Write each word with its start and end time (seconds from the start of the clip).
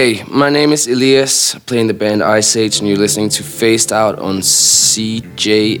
Hey, 0.00 0.24
my 0.30 0.48
name 0.48 0.72
is 0.72 0.88
Elias, 0.88 1.54
playing 1.66 1.88
the 1.88 1.92
band 1.92 2.22
Ice 2.22 2.56
Age, 2.56 2.78
and 2.78 2.88
you're 2.88 2.96
listening 2.96 3.28
to 3.28 3.42
Phased 3.42 3.92
Out 3.92 4.18
on 4.18 4.38
CJSR 4.38 5.78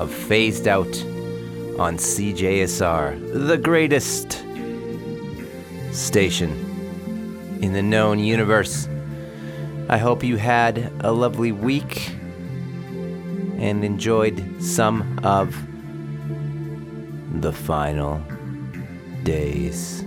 of 0.00 0.12
Phased 0.12 0.66
Out 0.66 0.88
on 1.78 1.98
CJSR, 1.98 3.46
the 3.46 3.56
greatest 3.56 4.42
station 5.92 6.50
in 7.62 7.72
the 7.72 7.82
known 7.82 8.18
universe. 8.18 8.88
I 9.90 9.98
hope 9.98 10.22
you 10.22 10.36
had 10.36 10.92
a 11.00 11.10
lovely 11.10 11.50
week 11.50 12.10
and 13.58 13.84
enjoyed 13.84 14.62
some 14.62 15.18
of 15.24 15.52
the 17.40 17.52
final 17.52 18.22
days 19.24 20.04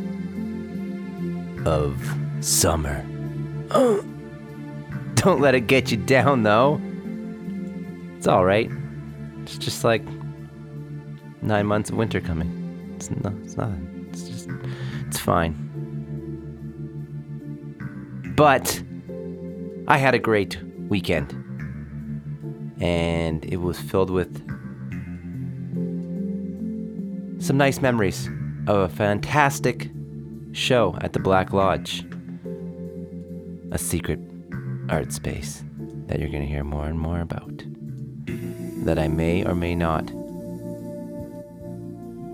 of 1.66 2.02
summer. 2.40 3.06
Don't 5.16 5.42
let 5.42 5.54
it 5.54 5.68
get 5.68 5.92
you 5.92 5.98
down, 5.98 6.44
though. 6.44 6.80
It's 8.16 8.28
alright. 8.30 8.72
It's 9.42 9.58
just 9.58 9.84
like 9.84 10.04
nine 11.42 11.66
months 11.66 11.90
of 11.90 11.98
winter 11.98 12.22
coming. 12.22 12.94
It's, 12.96 13.12
no, 13.12 13.38
it's 13.44 13.58
nothing. 13.58 14.08
It's 14.14 14.30
just, 14.30 14.50
it's 15.08 15.20
fine. 15.20 15.60
But 18.38 18.82
I 19.94 19.98
had 19.98 20.16
a 20.16 20.20
great 20.20 20.58
weekend. 20.90 21.34
And 22.82 23.46
it 23.46 23.58
was 23.58 23.80
filled 23.80 24.10
with 24.10 24.40
some 27.40 27.58
nice 27.58 27.80
memories 27.80 28.28
of 28.66 28.78
a 28.78 28.90
fantastic 28.90 29.92
show 30.52 30.98
at 31.02 31.14
the 31.14 31.20
Black 31.20 31.54
Lodge. 31.54 32.04
A 33.72 33.78
secret 33.78 34.20
art 34.90 35.14
space 35.14 35.64
that 36.08 36.20
you're 36.20 36.30
going 36.30 36.42
to 36.42 36.50
hear 36.50 36.64
more 36.64 36.88
and 36.88 36.98
more 36.98 37.20
about. 37.20 37.64
That 38.86 38.98
I 38.98 39.08
may 39.08 39.46
or 39.46 39.54
may 39.54 39.76
not 39.76 40.08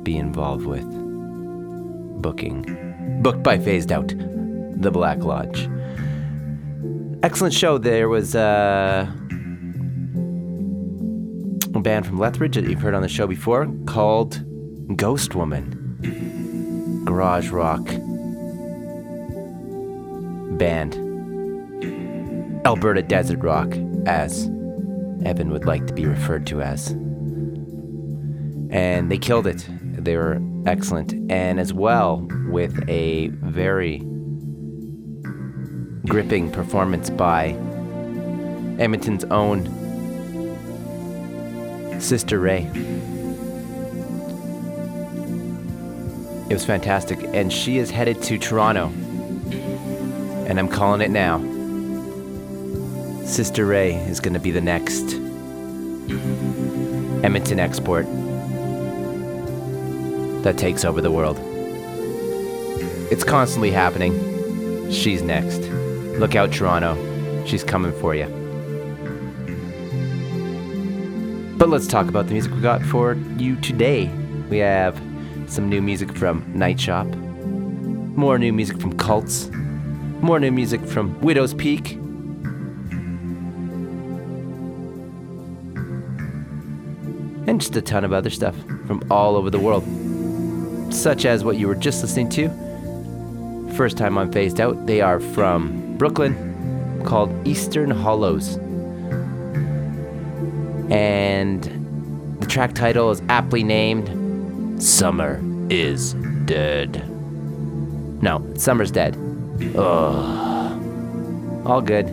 be 0.05 0.15
involved 0.15 0.65
with 0.65 0.87
booking. 2.21 3.19
Booked 3.21 3.43
by 3.43 3.59
Phased 3.59 3.91
Out, 3.91 4.13
the 4.77 4.91
Black 4.91 5.17
Lodge 5.25 5.67
excellent 7.23 7.53
show. 7.53 7.77
There 7.77 8.09
was 8.09 8.35
uh, 8.35 9.05
a 11.75 11.79
band 11.79 12.05
from 12.05 12.17
Lethbridge 12.17 12.55
that 12.55 12.65
you've 12.65 12.81
heard 12.81 12.93
on 12.93 13.01
the 13.01 13.09
show 13.09 13.27
before 13.27 13.67
called 13.85 14.43
Ghost 14.95 15.35
Woman. 15.35 15.75
Garage 17.05 17.49
rock 17.49 17.85
band. 20.59 20.95
Alberta 22.65 23.01
Desert 23.01 23.39
Rock, 23.39 23.73
as 24.05 24.45
Evan 25.25 25.49
would 25.49 25.65
like 25.65 25.87
to 25.87 25.93
be 25.93 26.05
referred 26.05 26.45
to 26.47 26.61
as. 26.61 26.91
And 28.69 29.09
they 29.09 29.17
killed 29.17 29.47
it. 29.47 29.67
They 29.69 30.15
were 30.17 30.39
excellent. 30.65 31.13
And 31.31 31.59
as 31.59 31.73
well, 31.73 32.27
with 32.49 32.87
a 32.87 33.29
very 33.29 34.03
gripping 36.09 36.51
performance 36.51 37.11
by 37.11 37.49
Edmonton's 38.79 39.23
own 39.25 39.65
Sister 42.01 42.39
Ray. 42.39 42.69
It 46.49 46.53
was 46.53 46.65
fantastic, 46.65 47.19
and 47.25 47.53
she 47.53 47.77
is 47.77 47.91
headed 47.91 48.23
to 48.23 48.39
Toronto. 48.39 48.87
And 50.47 50.57
I'm 50.59 50.67
calling 50.67 51.01
it 51.01 51.11
now. 51.11 51.37
Sister 53.23 53.67
Ray 53.67 53.93
is 53.93 54.19
going 54.19 54.33
to 54.33 54.39
be 54.39 54.49
the 54.49 54.61
next 54.61 55.13
Edmonton 57.23 57.59
export 57.59 58.07
that 60.43 60.57
takes 60.57 60.83
over 60.83 61.01
the 61.01 61.11
world. 61.11 61.37
It's 63.11 63.23
constantly 63.23 63.69
happening. 63.69 64.91
She's 64.91 65.21
next. 65.21 65.68
Look 66.19 66.35
out, 66.35 66.51
Toronto. 66.51 66.97
She's 67.45 67.63
coming 67.63 67.93
for 67.93 68.13
you. 68.13 68.25
But 71.57 71.69
let's 71.69 71.87
talk 71.87 72.09
about 72.09 72.27
the 72.27 72.33
music 72.33 72.53
we 72.53 72.59
got 72.59 72.81
for 72.81 73.13
you 73.37 73.55
today. 73.55 74.11
We 74.49 74.57
have 74.57 75.01
some 75.47 75.69
new 75.69 75.81
music 75.81 76.11
from 76.11 76.43
Night 76.53 76.77
Shop, 76.77 77.07
more 77.07 78.37
new 78.37 78.51
music 78.51 78.81
from 78.81 78.97
Cults, 78.97 79.49
more 80.19 80.41
new 80.41 80.51
music 80.51 80.81
from 80.81 81.17
Widowspeak. 81.21 81.93
And 87.47 87.61
just 87.61 87.77
a 87.77 87.81
ton 87.81 88.03
of 88.03 88.11
other 88.11 88.29
stuff 88.29 88.57
from 88.87 89.01
all 89.09 89.37
over 89.37 89.49
the 89.49 89.59
world, 89.59 89.85
such 90.93 91.23
as 91.23 91.45
what 91.45 91.55
you 91.55 91.69
were 91.69 91.75
just 91.75 92.01
listening 92.01 92.27
to. 92.31 92.49
First 93.77 93.97
time 93.97 94.17
on 94.17 94.33
Phased 94.33 94.59
Out, 94.59 94.85
they 94.85 94.99
are 94.99 95.21
from 95.21 95.88
Brooklyn 95.99 97.03
called 97.05 97.29
Eastern 97.45 97.91
Hollows. 97.91 98.55
And 100.89 101.61
the 102.39 102.47
track 102.47 102.73
title 102.73 103.11
is 103.11 103.21
aptly 103.27 103.63
named 103.63 104.81
Summer 104.81 105.43
is 105.69 106.13
Dead. 106.45 107.05
No, 108.23 108.41
Summer's 108.55 108.91
Dead. 108.91 109.17
Ugh. 109.75 111.67
All 111.67 111.81
good. 111.81 112.07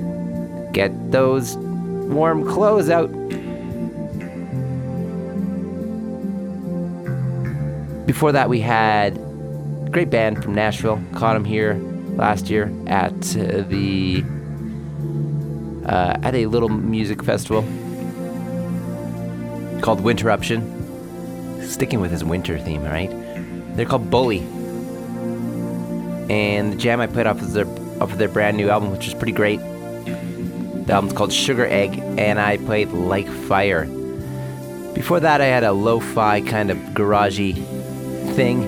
Get 0.73 1.13
those 1.13 1.57
warm 1.57 2.45
clothes 2.45 2.91
out. 2.91 3.07
Before 8.05 8.33
that, 8.33 8.49
we 8.49 8.61
had 8.61 9.15
great 9.93 10.11
band 10.11 10.43
from 10.43 10.57
Nashville. 10.57 11.01
Caught 11.15 11.35
them 11.35 11.45
here 11.45 11.81
last 12.17 12.51
year 12.51 12.73
at 12.87 13.13
uh, 13.37 13.63
the 13.69 14.25
uh, 15.87 16.19
at 16.23 16.35
a 16.35 16.47
little 16.47 16.69
music 16.69 17.23
festival 17.23 17.63
called 19.83 20.01
Winterruption. 20.01 20.73
Sticking 21.63 22.01
with 22.01 22.11
his 22.11 22.23
winter 22.25 22.59
theme, 22.59 22.85
right? 22.85 23.11
They're 23.77 23.87
called 23.87 24.09
Bully, 24.09 24.39
and 26.31 26.73
the 26.73 26.77
jam 26.77 27.01
I 27.01 27.07
played 27.07 27.27
off 27.27 27.43
of 27.43 27.53
their 27.53 27.67
off 28.01 28.13
of 28.13 28.19
their 28.19 28.29
brand 28.29 28.57
new 28.57 28.71
album, 28.71 28.93
which 28.93 29.09
is 29.09 29.15
pretty 29.15 29.33
great. 29.33 29.59
The 29.59 30.93
album's 30.93 31.13
called 31.13 31.31
Sugaregg, 31.31 31.99
and 32.19 32.39
I 32.39 32.59
played 32.59 32.93
Like 32.93 33.29
Fire. 33.29 33.87
Before 34.95 35.19
that, 35.19 35.41
I 35.41 35.47
had 35.47 35.65
a 35.65 35.73
lo-fi 35.73 36.41
kind 36.41 36.71
of 36.71 36.79
garagey 36.95 37.55
thing, 38.37 38.65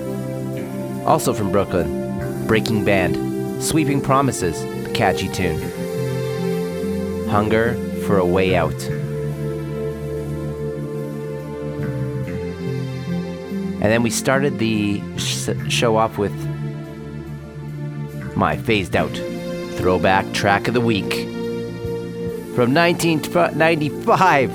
also 1.07 1.33
from 1.33 1.53
Brooklyn, 1.53 2.47
Breaking 2.49 2.85
Band. 2.85 3.28
Sweeping 3.61 4.01
Promises, 4.01 4.65
catchy 4.95 5.29
tune. 5.29 5.61
Hunger 7.29 7.75
for 8.07 8.19
a 8.19 8.25
Way 8.25 8.55
Out. 8.55 8.73
And 13.81 13.83
then 13.83 14.03
we 14.03 14.11
started 14.11 14.59
the 14.59 15.03
sh- 15.19 15.51
show 15.69 15.97
off 15.97 16.19
with 16.19 16.33
my 18.37 18.57
phased 18.57 18.95
out 18.95 19.15
throwback 19.77 20.33
track 20.33 20.69
of 20.69 20.75
the 20.75 20.81
week 20.81 21.13
from 22.55 22.73
1995 22.75 24.51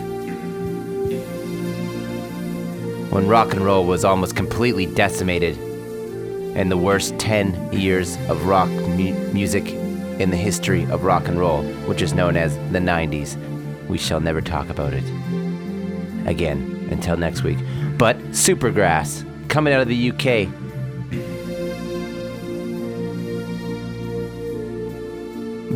when 3.12 3.28
rock 3.28 3.54
and 3.54 3.64
roll 3.64 3.86
was 3.86 4.04
almost 4.04 4.36
completely 4.36 4.86
decimated 4.86 5.58
and 6.56 6.72
the 6.72 6.78
worst 6.78 7.18
10 7.20 7.74
years 7.74 8.18
of 8.30 8.46
rock 8.46 8.70
mu- 8.70 9.14
music 9.34 9.70
in 10.20 10.30
the 10.30 10.38
history 10.38 10.84
of 10.86 11.04
rock 11.04 11.28
and 11.28 11.40
roll, 11.40 11.64
which 11.88 12.02
is 12.02 12.14
known 12.14 12.38
as 12.38 12.56
the 12.72 12.80
90s. 12.80 13.38
We 13.88 13.98
shall 13.98 14.20
never 14.20 14.42
talk 14.42 14.70
about 14.70 14.94
it 14.94 15.04
again 16.28 16.88
until 16.92 17.18
next 17.18 17.44
week. 17.44 17.58
But 17.98 18.18
Supergrass, 18.32 19.26
coming 19.50 19.74
out 19.74 19.82
of 19.82 19.88
the 19.88 20.12
UK. 20.12 20.50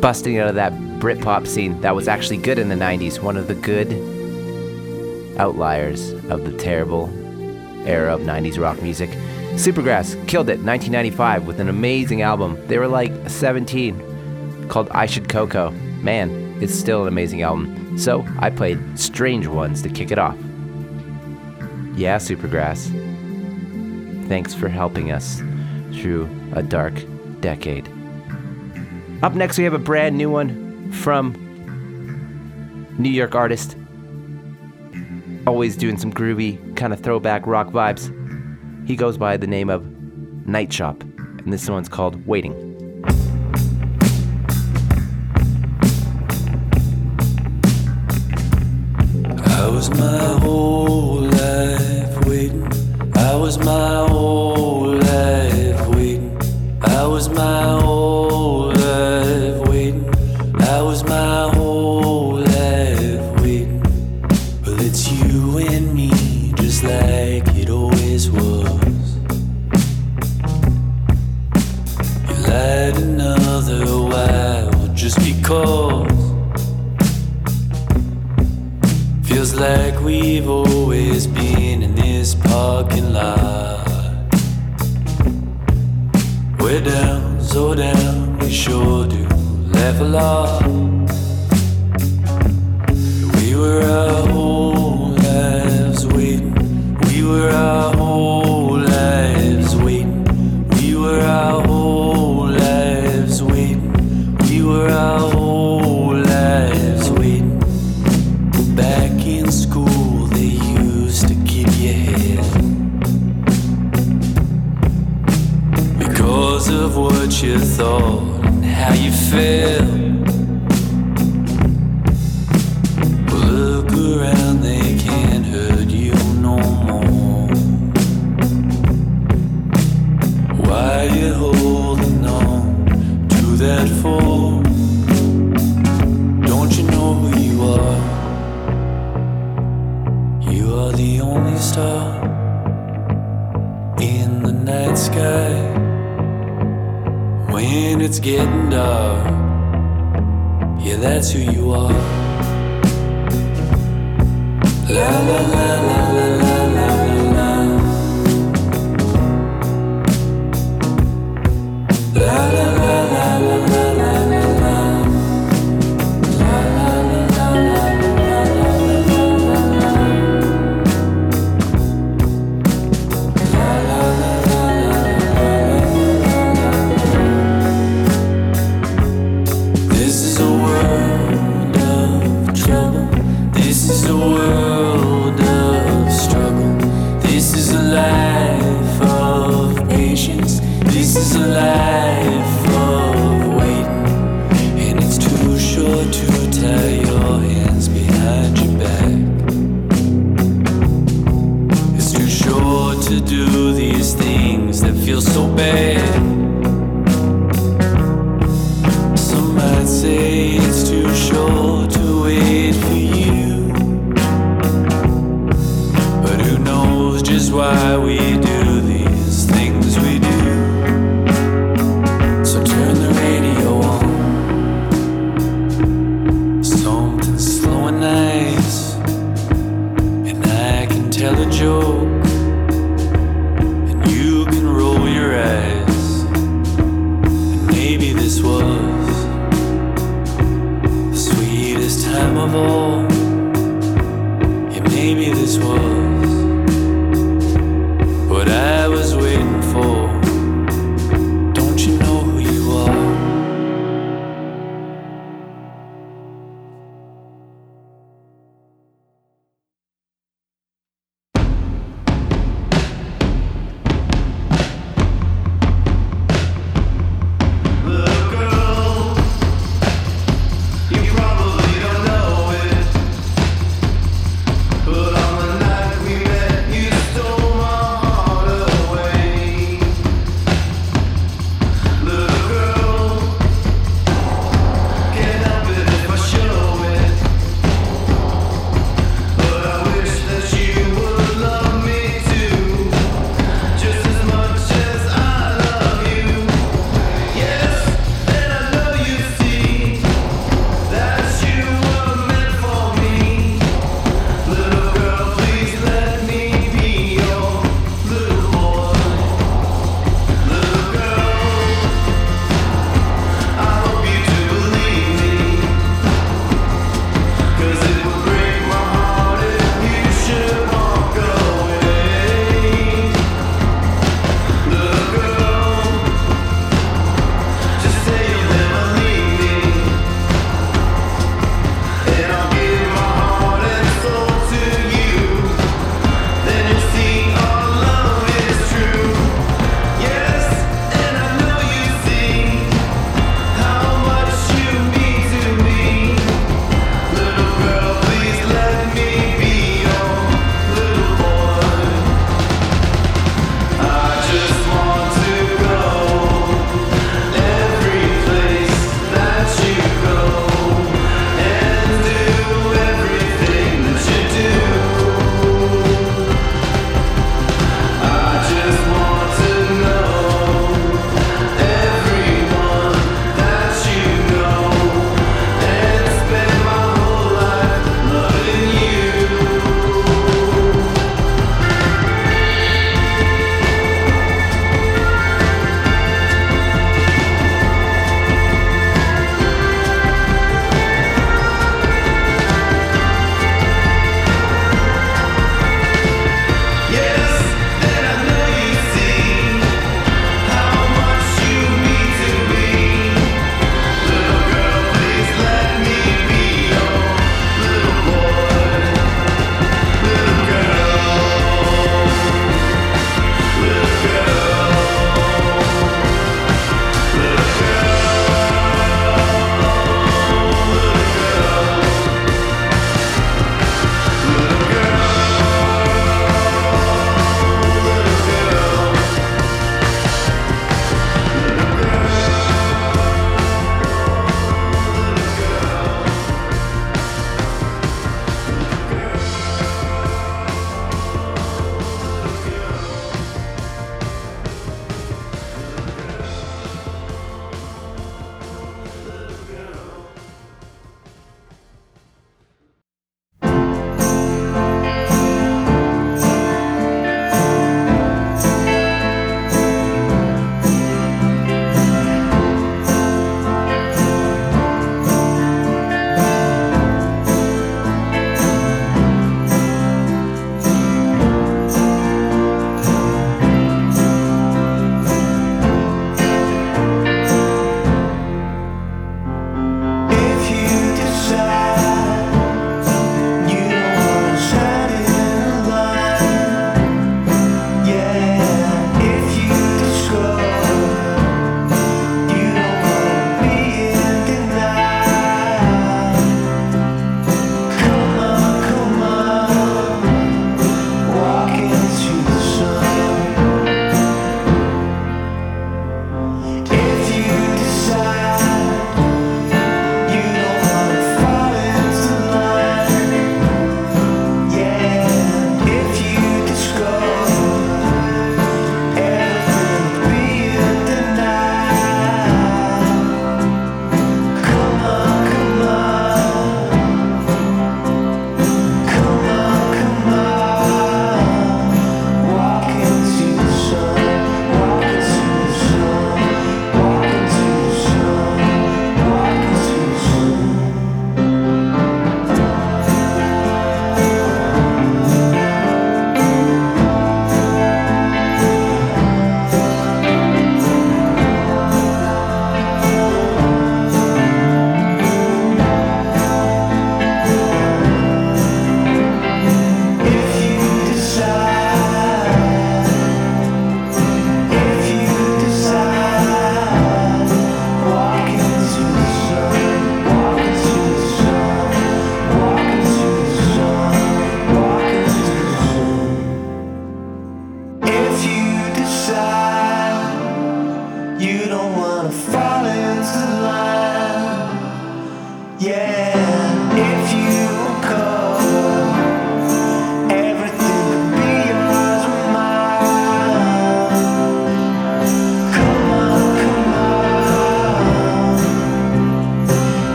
Busting 0.00 0.38
out 0.38 0.48
of 0.48 0.54
that 0.54 0.72
Britpop 0.98 1.46
scene 1.46 1.80
that 1.82 1.94
was 1.94 2.08
actually 2.08 2.38
good 2.38 2.58
in 2.58 2.68
the 2.68 2.74
90s, 2.74 3.20
one 3.22 3.36
of 3.36 3.46
the 3.46 3.54
good 3.54 3.92
outliers 5.38 6.12
of 6.30 6.44
the 6.44 6.56
terrible 6.56 7.08
era 7.86 8.14
of 8.14 8.22
90s 8.22 8.58
rock 8.58 8.80
music. 8.82 9.10
Supergrass 9.54 10.14
killed 10.26 10.48
it 10.48 10.60
1995 10.60 11.46
with 11.46 11.60
an 11.60 11.68
amazing 11.68 12.22
album. 12.22 12.58
They 12.68 12.78
were 12.78 12.88
like 12.88 13.12
17 13.28 14.68
called 14.68 14.88
I 14.90 15.06
Should 15.06 15.28
Coco. 15.28 15.70
Man, 16.00 16.56
it's 16.60 16.74
still 16.74 17.02
an 17.02 17.08
amazing 17.08 17.42
album. 17.42 17.98
So 17.98 18.26
I 18.38 18.48
played 18.48 18.98
Strange 18.98 19.46
Ones 19.46 19.82
to 19.82 19.90
kick 19.90 20.10
it 20.10 20.18
off. 20.18 20.36
Yeah, 21.94 22.16
Supergrass. 22.16 22.88
Thanks 24.26 24.54
for 24.54 24.68
helping 24.68 25.12
us 25.12 25.42
through 25.92 26.30
a 26.54 26.62
dark 26.62 26.94
decade. 27.40 27.88
Up 29.22 29.34
next, 29.34 29.58
we 29.58 29.64
have 29.64 29.74
a 29.74 29.78
brand 29.78 30.16
new 30.16 30.30
one 30.30 30.90
from 30.92 31.34
New 32.98 33.10
York 33.10 33.34
artist. 33.34 33.76
Always 35.46 35.76
doing 35.76 35.98
some 35.98 36.12
groovy, 36.12 36.74
kind 36.76 36.92
of 36.92 37.00
throwback 37.00 37.46
rock 37.46 37.68
vibes. 37.68 38.10
He 38.84 38.96
goes 38.96 39.16
by 39.16 39.36
the 39.36 39.46
name 39.46 39.70
of 39.70 39.86
Night 40.46 40.72
Shop, 40.72 41.02
and 41.02 41.52
this 41.52 41.68
one's 41.68 41.88
called 41.88 42.26
Waiting. 42.26 42.54
I 49.44 49.68
was 49.68 49.88
my 49.90 50.38
whole 50.40 51.20
life 51.20 52.26
waiting. 52.26 52.66
I 53.14 53.36
was 53.36 53.58
my 53.58 54.06
whole 54.08 54.61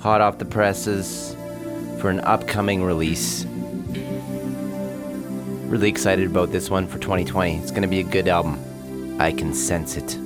hot 0.00 0.20
off 0.20 0.38
the 0.38 0.44
presses 0.44 1.36
for 2.00 2.10
an 2.10 2.18
upcoming 2.18 2.82
release. 2.82 3.44
Really 5.68 5.88
excited 5.88 6.28
about 6.28 6.50
this 6.50 6.68
one 6.68 6.88
for 6.88 6.98
2020. 6.98 7.58
It's 7.58 7.70
going 7.70 7.82
to 7.82 7.88
be 7.88 8.00
a 8.00 8.02
good 8.02 8.26
album. 8.26 8.58
I 9.20 9.30
can 9.30 9.54
sense 9.54 9.96
it. 9.96 10.18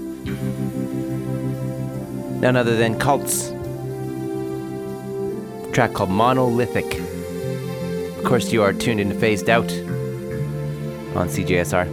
None 2.41 2.57
other 2.57 2.77
than 2.77 2.99
Cults. 2.99 3.51
Track 5.75 5.93
called 5.93 6.09
Monolithic. 6.11 6.99
Of 8.19 8.25
course, 8.25 8.51
you 8.51 8.63
are 8.63 8.73
tuned 8.73 8.99
into 8.99 9.15
Phased 9.15 9.51
Out 9.51 9.71
on 11.15 11.29
CJSR. 11.29 11.87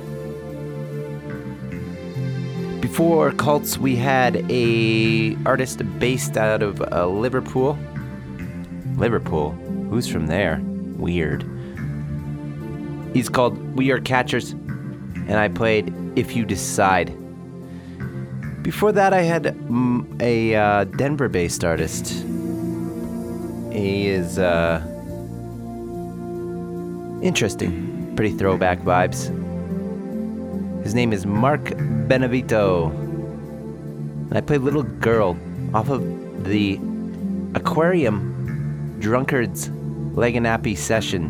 Before 2.80 3.32
Cults, 3.34 3.78
we 3.78 3.98
had 3.98 4.46
a 4.50 5.36
artist 5.46 5.82
based 6.00 6.38
out 6.38 6.64
of 6.64 6.82
uh, 6.82 7.08
Liverpool. 7.08 7.78
Liverpool. 8.96 9.52
Who's 9.90 10.08
from 10.08 10.28
there? 10.28 10.62
Weird. 10.96 11.44
He's 13.14 13.28
called 13.28 13.76
We 13.76 13.92
Are 13.92 14.00
Catchers, 14.00 14.52
and 14.52 15.34
I 15.34 15.50
played 15.50 15.94
If 16.16 16.36
You 16.36 16.46
Decide. 16.46 17.14
Before 18.68 18.92
that, 18.92 19.14
I 19.14 19.22
had 19.22 19.44
mm, 19.44 20.22
a 20.22 20.54
uh, 20.54 20.84
Denver 20.84 21.30
based 21.30 21.64
artist. 21.64 22.10
He 23.72 24.10
is 24.10 24.38
uh, 24.38 24.82
interesting, 27.24 28.12
pretty 28.18 28.36
throwback 28.36 28.80
vibes. 28.80 29.32
His 30.84 30.94
name 30.94 31.14
is 31.14 31.26
Mark 31.26 31.64
Benevito. 32.10 32.92
I 34.34 34.42
played 34.42 34.60
Little 34.60 34.84
Girl 34.84 35.38
off 35.74 35.88
of 35.88 36.44
the 36.44 36.78
Aquarium 37.56 38.98
Drunkards 39.00 39.70
Lagniappe 39.70 40.78
session, 40.78 41.30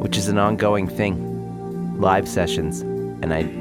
which 0.00 0.16
is 0.16 0.28
an 0.28 0.38
ongoing 0.38 0.88
thing. 0.88 2.00
Live 2.00 2.26
sessions. 2.26 2.80
And 2.80 3.34
I 3.34 3.59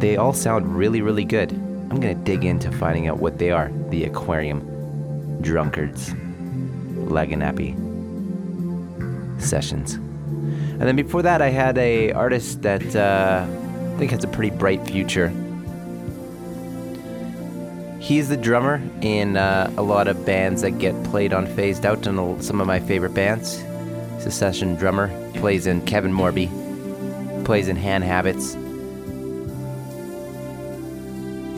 they 0.00 0.16
all 0.16 0.32
sound 0.32 0.76
really, 0.76 1.02
really 1.02 1.24
good. 1.24 1.52
I'm 1.52 2.00
gonna 2.00 2.14
dig 2.14 2.44
into 2.44 2.70
finding 2.72 3.08
out 3.08 3.18
what 3.18 3.38
they 3.38 3.50
are. 3.50 3.70
The 3.90 4.04
Aquarium 4.04 5.40
Drunkards 5.40 6.10
Lagniappe 7.08 7.86
sessions. 9.40 9.94
And 9.94 10.82
then 10.82 10.96
before 10.96 11.22
that, 11.22 11.42
I 11.42 11.48
had 11.48 11.76
a 11.78 12.12
artist 12.12 12.62
that 12.62 12.94
uh, 12.94 13.46
I 13.46 13.98
think 13.98 14.10
has 14.12 14.22
a 14.22 14.28
pretty 14.28 14.54
bright 14.56 14.86
future. 14.86 15.32
He's 17.98 18.28
the 18.28 18.36
drummer 18.36 18.80
in 19.02 19.36
uh, 19.36 19.72
a 19.76 19.82
lot 19.82 20.08
of 20.08 20.24
bands 20.24 20.62
that 20.62 20.78
get 20.78 20.94
played 21.04 21.32
on 21.32 21.46
Phased 21.46 21.84
Out, 21.84 22.06
and 22.06 22.42
some 22.42 22.60
of 22.60 22.66
my 22.66 22.80
favorite 22.80 23.14
bands. 23.14 23.60
He's 24.14 24.26
a 24.26 24.30
session 24.30 24.76
drummer. 24.76 25.08
Plays 25.34 25.66
in 25.66 25.84
Kevin 25.84 26.12
Morby. 26.12 26.48
Plays 27.44 27.68
in 27.68 27.76
Hand 27.76 28.04
Habits. 28.04 28.56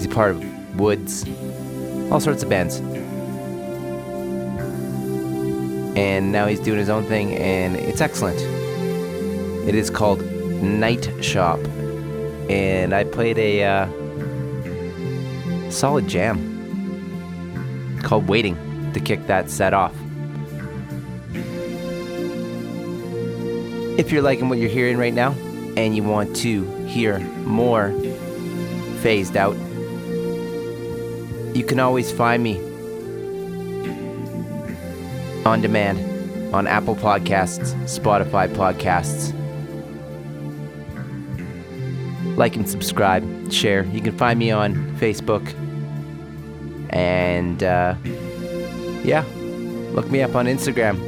He's 0.01 0.07
a 0.07 0.15
part 0.15 0.31
of 0.31 0.81
Woods. 0.81 1.27
All 2.11 2.21
sorts 2.21 2.43
of 2.43 2.49
bands. 2.49 2.79
And 5.95 6.33
now 6.33 6.47
he's 6.47 6.59
doing 6.59 6.79
his 6.79 6.89
own 6.89 7.05
thing, 7.05 7.37
and 7.37 7.77
it's 7.77 8.01
excellent. 8.01 8.41
It 9.69 9.75
is 9.75 9.91
called 9.91 10.23
Night 10.63 11.23
Shop, 11.23 11.59
and 12.49 12.95
I 12.95 13.05
played 13.05 13.37
a 13.37 13.63
uh, 13.63 13.89
solid 15.71 16.09
jam 16.09 17.99
called 18.03 18.27
Waiting 18.27 18.57
to 18.95 19.01
kick 19.01 19.27
that 19.27 19.51
set 19.51 19.75
off. 19.75 19.93
If 23.99 24.11
you're 24.11 24.23
liking 24.23 24.49
what 24.49 24.57
you're 24.57 24.71
hearing 24.71 24.97
right 24.97 25.13
now 25.13 25.33
and 25.77 25.95
you 25.95 26.03
want 26.03 26.35
to 26.37 26.65
hear 26.87 27.19
more 27.19 27.93
phased 29.03 29.37
out, 29.37 29.55
you 31.55 31.65
can 31.65 31.81
always 31.81 32.13
find 32.13 32.43
me 32.43 32.59
on 35.45 35.61
demand 35.61 35.99
on 36.55 36.67
Apple 36.67 36.97
Podcasts, 36.97 37.75
Spotify 37.85 38.49
Podcasts. 38.49 39.37
Like 42.37 42.57
and 42.57 42.69
subscribe, 42.69 43.53
share. 43.53 43.85
You 43.85 44.01
can 44.01 44.17
find 44.17 44.39
me 44.39 44.51
on 44.51 44.75
Facebook. 44.97 45.55
And 46.91 47.63
uh, 47.63 47.95
yeah, 49.05 49.25
look 49.93 50.11
me 50.11 50.23
up 50.23 50.35
on 50.35 50.47
Instagram. 50.47 50.99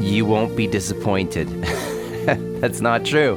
You 0.00 0.26
won't 0.26 0.56
be 0.56 0.66
disappointed. 0.66 1.48
That's 2.60 2.80
not 2.80 3.04
true. 3.04 3.36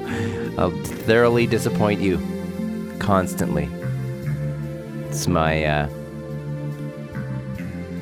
I'll 0.58 0.72
thoroughly 0.72 1.46
disappoint 1.46 2.02
you 2.02 2.18
constantly. 2.98 3.70
It's 5.08 5.28
my, 5.28 5.64
uh, 5.64 5.90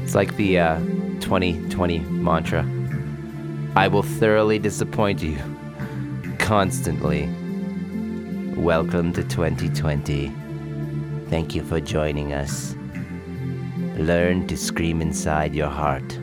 it's 0.04 0.16
like 0.16 0.38
the 0.38 0.60
uh, 0.60 0.80
2020 1.20 2.00
mantra. 2.00 2.66
I 3.76 3.90
will 3.90 4.04
thoroughly 4.04 4.58
disappoint 4.58 5.22
you 5.22 5.38
constantly. 6.40 7.28
Welcome 8.56 9.12
to 9.14 9.24
2020. 9.26 10.32
Thank 11.30 11.56
you 11.56 11.62
for 11.62 11.82
joining 11.82 12.32
us. 12.32 12.74
Learn 13.98 14.48
to 14.48 14.56
scream 14.56 15.02
inside 15.02 15.54
your 15.54 15.68
heart. 15.68 16.18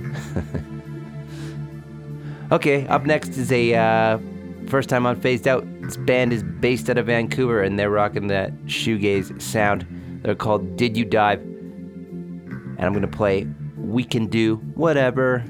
okay, 2.52 2.86
up 2.86 3.04
next 3.04 3.36
is 3.36 3.52
a 3.52 3.74
uh, 3.74 4.18
first 4.66 4.88
time 4.88 5.04
on 5.04 5.20
Phased 5.20 5.46
Out. 5.46 5.66
This 5.82 5.96
band 5.96 6.32
is 6.32 6.42
based 6.42 6.88
out 6.88 6.96
of 6.96 7.06
Vancouver 7.06 7.62
and 7.62 7.78
they're 7.78 7.90
rocking 7.90 8.28
that 8.28 8.52
shoegaze 8.66 9.40
sound. 9.42 9.86
They're 10.22 10.34
called 10.34 10.76
Did 10.76 10.96
You 10.96 11.04
Die? 11.04 11.32
And 11.32 12.80
I'm 12.80 12.92
gonna 12.92 13.08
play 13.08 13.46
We 13.76 14.04
Can 14.04 14.26
Do 14.26 14.56
Whatever. 14.74 15.44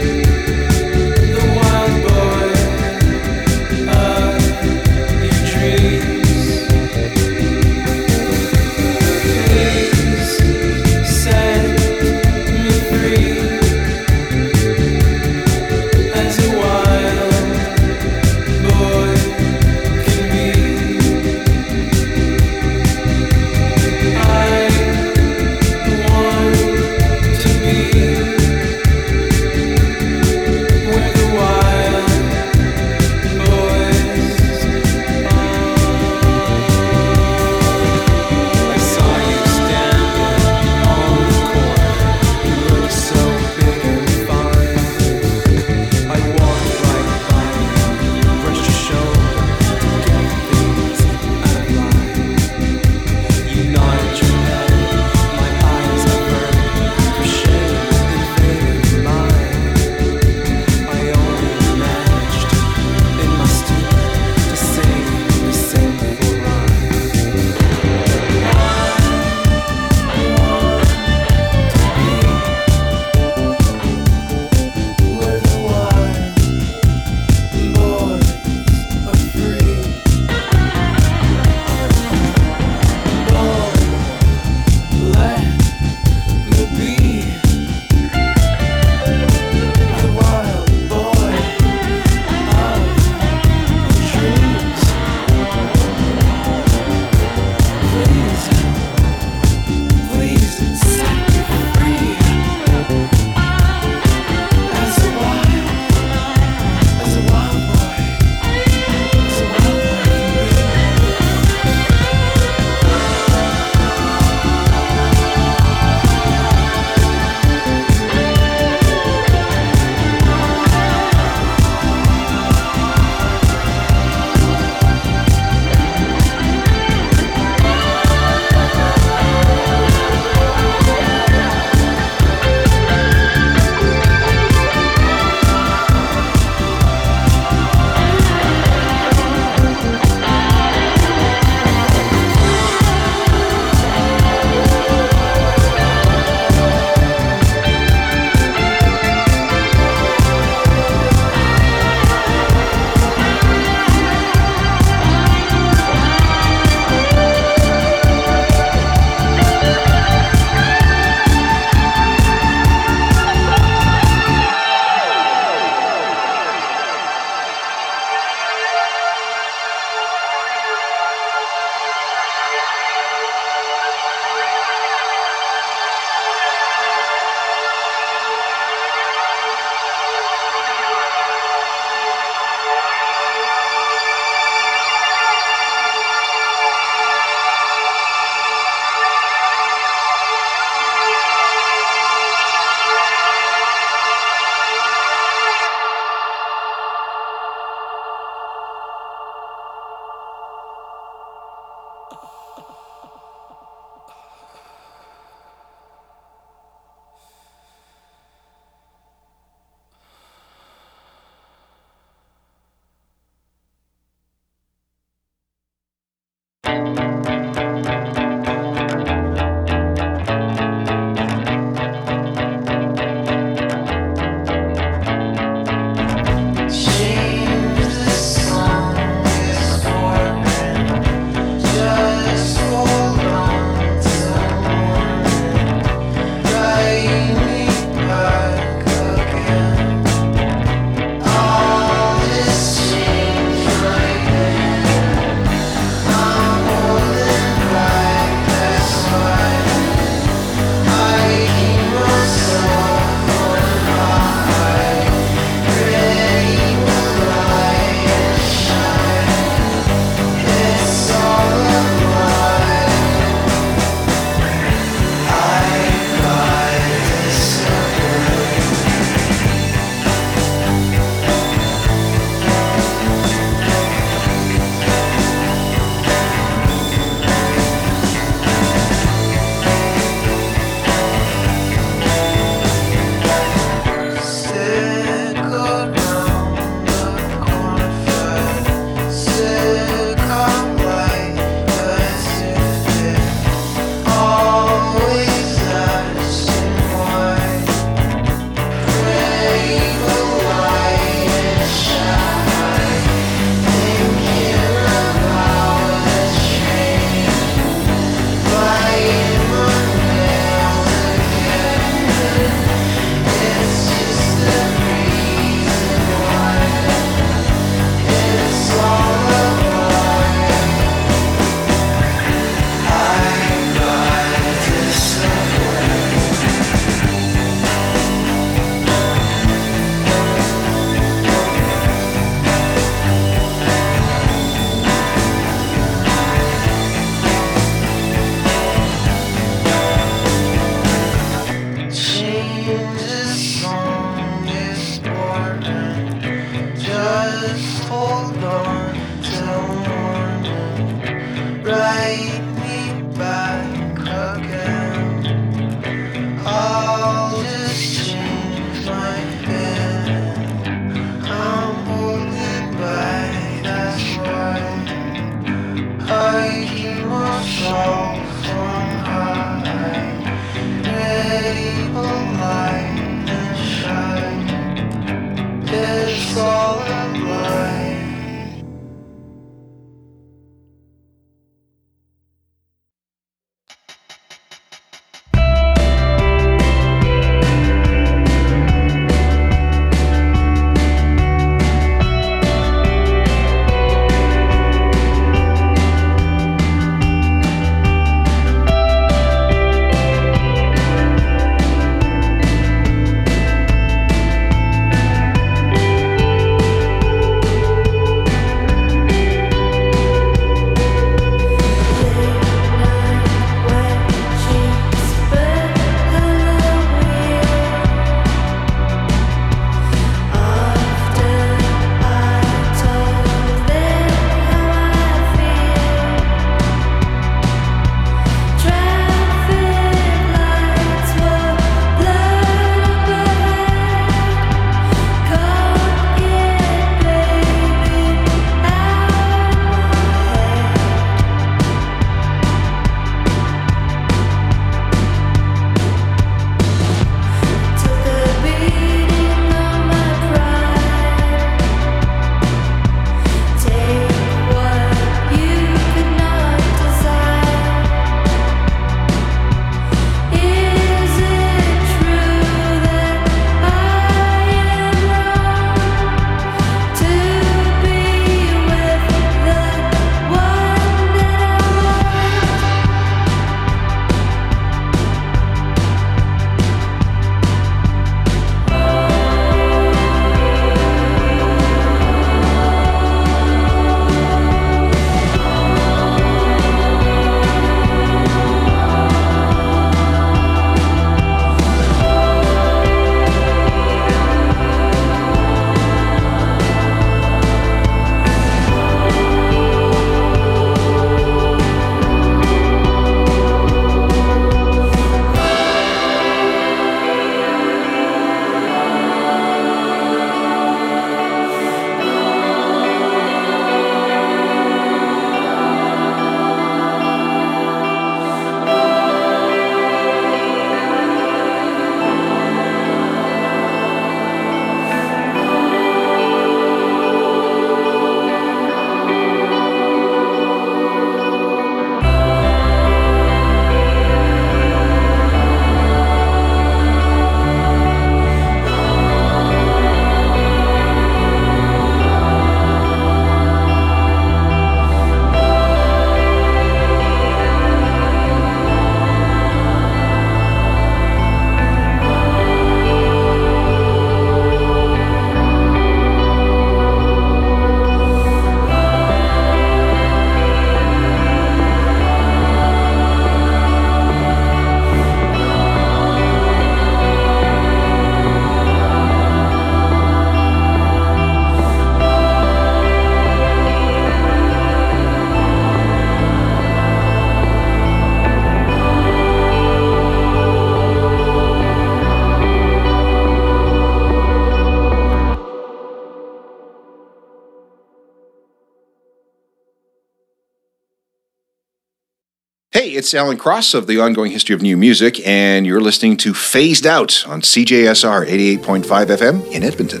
It's 593.10 593.14
Alan 593.16 593.38
Cross 593.38 593.74
of 593.74 593.88
the 593.88 593.98
Ongoing 593.98 594.30
History 594.30 594.54
of 594.54 594.62
New 594.62 594.76
Music, 594.76 595.20
and 595.26 595.66
you're 595.66 595.80
listening 595.80 596.16
to 596.18 596.32
Phased 596.32 596.86
Out 596.86 597.26
on 597.26 597.40
CJSR 597.40 598.24
88.5 598.24 598.84
FM 598.84 599.50
in 599.50 599.64
Edmonton. 599.64 600.00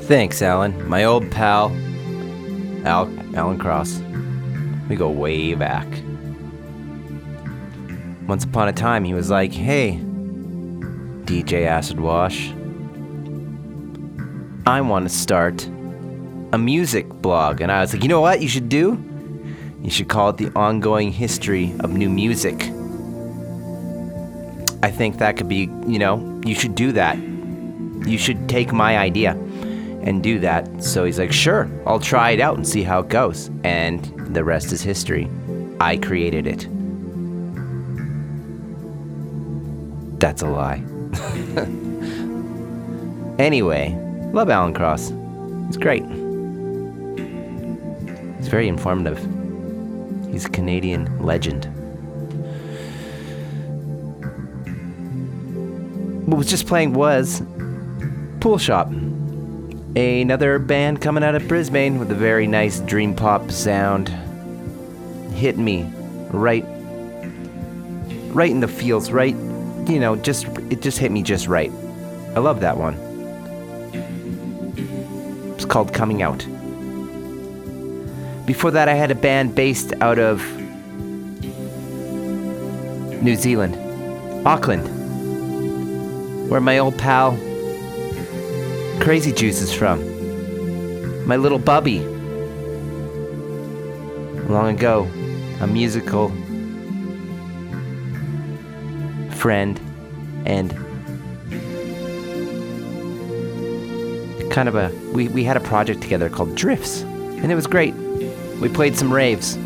Thanks, 0.00 0.42
Alan. 0.42 0.88
My 0.88 1.04
old 1.04 1.30
pal, 1.30 1.70
Al, 2.84 3.08
Alan 3.36 3.56
Cross. 3.56 4.00
We 4.88 4.96
go 4.96 5.08
way 5.08 5.54
back. 5.54 5.86
Once 8.26 8.42
upon 8.42 8.66
a 8.66 8.72
time, 8.72 9.04
he 9.04 9.14
was 9.14 9.30
like, 9.30 9.52
hey, 9.52 10.00
DJ 11.26 11.66
Acid 11.66 12.00
Wash, 12.00 12.50
I 14.66 14.80
want 14.80 15.08
to 15.08 15.14
start 15.14 15.64
a 16.52 16.58
music 16.58 17.06
blog. 17.22 17.60
And 17.60 17.70
I 17.70 17.80
was 17.80 17.94
like, 17.94 18.02
you 18.02 18.08
know 18.08 18.20
what 18.20 18.42
you 18.42 18.48
should 18.48 18.68
do? 18.68 19.02
You 19.82 19.90
should 19.90 20.08
call 20.08 20.30
it 20.30 20.36
The 20.36 20.50
Ongoing 20.56 21.12
History 21.12 21.74
of 21.80 21.92
New 21.92 22.10
Music. 22.10 22.62
I 24.82 24.90
think 24.90 25.18
that 25.18 25.36
could 25.36 25.48
be, 25.48 25.70
you 25.86 25.98
know, 25.98 26.40
you 26.44 26.54
should 26.54 26.74
do 26.74 26.92
that. 26.92 27.16
You 27.16 28.18
should 28.18 28.48
take 28.48 28.72
my 28.72 28.98
idea 28.98 29.32
and 30.02 30.22
do 30.22 30.40
that. 30.40 30.82
So 30.82 31.04
he's 31.04 31.18
like, 31.18 31.32
sure, 31.32 31.70
I'll 31.86 32.00
try 32.00 32.30
it 32.30 32.40
out 32.40 32.56
and 32.56 32.66
see 32.66 32.82
how 32.82 33.00
it 33.00 33.08
goes. 33.08 33.50
And 33.62 34.04
the 34.34 34.42
rest 34.44 34.72
is 34.72 34.82
history. 34.82 35.30
I 35.80 35.96
created 35.96 36.46
it. 36.46 36.68
That's 40.18 40.42
a 40.42 40.48
lie. 40.48 40.84
Anyway, 43.38 43.98
love 44.32 44.50
Alan 44.50 44.74
Cross. 44.74 45.12
He's 45.66 45.76
great. 45.76 46.04
Very 48.52 48.68
informative. 48.68 49.16
He's 50.30 50.44
a 50.44 50.50
Canadian 50.50 51.24
legend. 51.24 51.64
What 56.26 56.36
was 56.36 56.50
just 56.50 56.66
playing 56.66 56.92
was 56.92 57.42
Pool 58.40 58.58
Shop. 58.58 58.88
Another 59.96 60.58
band 60.58 61.00
coming 61.00 61.24
out 61.24 61.34
of 61.34 61.48
Brisbane 61.48 61.98
with 61.98 62.10
a 62.10 62.14
very 62.14 62.46
nice 62.46 62.80
dream 62.80 63.14
pop 63.14 63.50
sound. 63.50 64.10
Hit 65.32 65.56
me 65.56 65.90
right 66.28 66.66
right 68.34 68.50
in 68.50 68.60
the 68.60 68.68
feels, 68.68 69.10
right 69.10 69.34
you 69.88 69.98
know, 69.98 70.14
just 70.16 70.46
it 70.68 70.82
just 70.82 70.98
hit 70.98 71.10
me 71.10 71.22
just 71.22 71.46
right. 71.46 71.72
I 72.36 72.40
love 72.40 72.60
that 72.60 72.76
one. 72.76 72.98
It's 75.54 75.64
called 75.64 75.94
Coming 75.94 76.20
Out. 76.20 76.46
Before 78.52 78.70
that 78.72 78.86
I 78.86 78.92
had 78.92 79.10
a 79.10 79.14
band 79.14 79.54
based 79.54 79.94
out 80.02 80.18
of 80.18 80.46
New 83.22 83.34
Zealand, 83.34 83.74
Auckland, 84.46 84.86
where 86.50 86.60
my 86.60 86.76
old 86.76 86.98
pal 86.98 87.30
Crazy 89.00 89.32
Juice 89.32 89.62
is 89.62 89.72
from. 89.72 90.00
My 91.26 91.36
little 91.36 91.58
bubby. 91.58 92.00
Long 94.50 94.76
ago, 94.76 95.08
a 95.62 95.66
musical 95.66 96.28
friend 99.30 99.80
and 100.44 100.72
kind 104.52 104.68
of 104.68 104.74
a 104.74 104.92
we, 105.14 105.28
we 105.28 105.42
had 105.42 105.56
a 105.56 105.60
project 105.60 106.02
together 106.02 106.28
called 106.28 106.54
Drifts 106.54 107.00
and 107.00 107.50
it 107.50 107.54
was 107.54 107.66
great. 107.66 107.94
We 108.62 108.68
played 108.68 108.96
some 108.96 109.12
raves. 109.12 109.56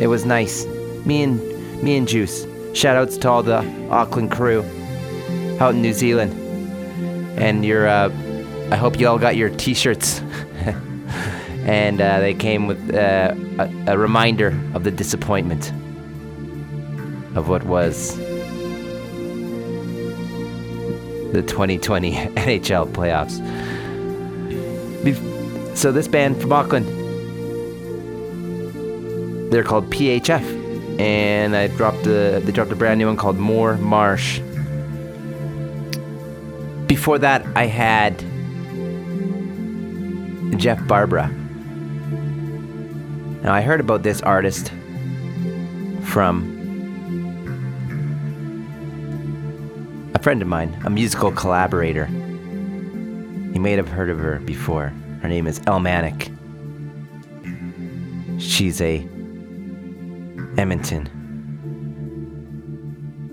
It 0.00 0.06
was 0.06 0.24
nice. 0.24 0.64
Me 1.04 1.24
and 1.24 1.82
me 1.82 1.96
and 1.96 2.06
Juice. 2.06 2.44
Shoutouts 2.70 3.20
to 3.22 3.28
all 3.28 3.42
the 3.42 3.58
Auckland 3.90 4.30
crew 4.30 4.62
out 5.58 5.74
in 5.74 5.82
New 5.82 5.92
Zealand. 5.92 6.32
And 7.36 7.64
your 7.64 7.88
uh, 7.88 8.10
I 8.70 8.76
hope 8.76 9.00
you 9.00 9.08
all 9.08 9.18
got 9.18 9.34
your 9.34 9.50
t-shirts. 9.50 10.20
and 11.66 12.00
uh, 12.00 12.20
they 12.20 12.32
came 12.32 12.68
with 12.68 12.94
uh, 12.94 13.34
a, 13.58 13.94
a 13.94 13.98
reminder 13.98 14.56
of 14.74 14.84
the 14.84 14.92
disappointment 14.92 15.72
of 17.34 17.48
what 17.48 17.64
was 17.64 18.16
the 21.32 21.42
2020 21.44 22.12
NHL 22.12 22.86
playoffs. 22.92 23.42
So 25.76 25.90
this 25.90 26.06
band 26.06 26.40
from 26.40 26.52
Auckland, 26.52 27.01
they're 29.52 29.62
called 29.62 29.90
PHF, 29.90 30.98
and 30.98 31.54
I 31.54 31.68
dropped 31.68 32.06
a 32.06 32.40
they 32.42 32.52
dropped 32.52 32.72
a 32.72 32.76
brand 32.76 32.98
new 32.98 33.06
one 33.06 33.16
called 33.16 33.36
More 33.36 33.76
Marsh. 33.76 34.40
Before 36.86 37.18
that, 37.18 37.44
I 37.54 37.66
had 37.66 38.18
Jef 40.58 40.86
Barbara. 40.86 41.28
Now 43.42 43.52
I 43.52 43.60
heard 43.60 43.80
about 43.80 44.02
this 44.02 44.22
artist 44.22 44.72
from 46.04 46.48
a 50.14 50.18
friend 50.18 50.40
of 50.40 50.48
mine, 50.48 50.80
a 50.84 50.90
musical 50.90 51.30
collaborator. 51.32 52.08
You 52.10 53.60
may 53.60 53.72
have 53.72 53.88
heard 53.88 54.08
of 54.08 54.18
her 54.18 54.38
before. 54.40 54.92
Her 55.20 55.28
name 55.28 55.46
is 55.46 55.60
El 55.66 55.80
Manic. 55.80 56.30
She's 58.38 58.80
a 58.80 59.06
Edmonton 60.58 61.08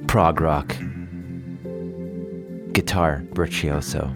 prog 0.08 0.42
rock 0.42 0.76
guitar 2.74 3.24
virtuoso. 3.34 4.12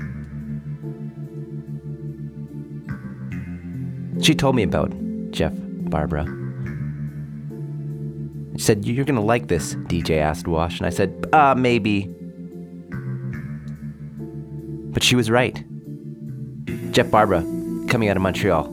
She 4.22 4.34
told 4.34 4.56
me 4.56 4.64
about 4.64 4.94
Jef 5.32 5.52
Barbara. 5.56 6.26
She 8.56 8.64
said, 8.64 8.86
You're 8.86 9.06
gonna 9.06 9.22
like 9.22 9.48
this, 9.48 9.76
DJ 9.76 10.20
Acid 10.20 10.48
Wash. 10.48 10.78
And 10.78 10.88
I 10.88 10.90
said, 10.90 11.28
Uh, 11.34 11.56
maybe. 11.56 12.10
But 14.94 15.04
she 15.04 15.16
was 15.16 15.30
right. 15.30 15.64
Jef 16.92 17.12
Barbara, 17.12 17.42
coming 17.90 18.10
out 18.10 18.16
of 18.16 18.24
Montreal. 18.24 18.64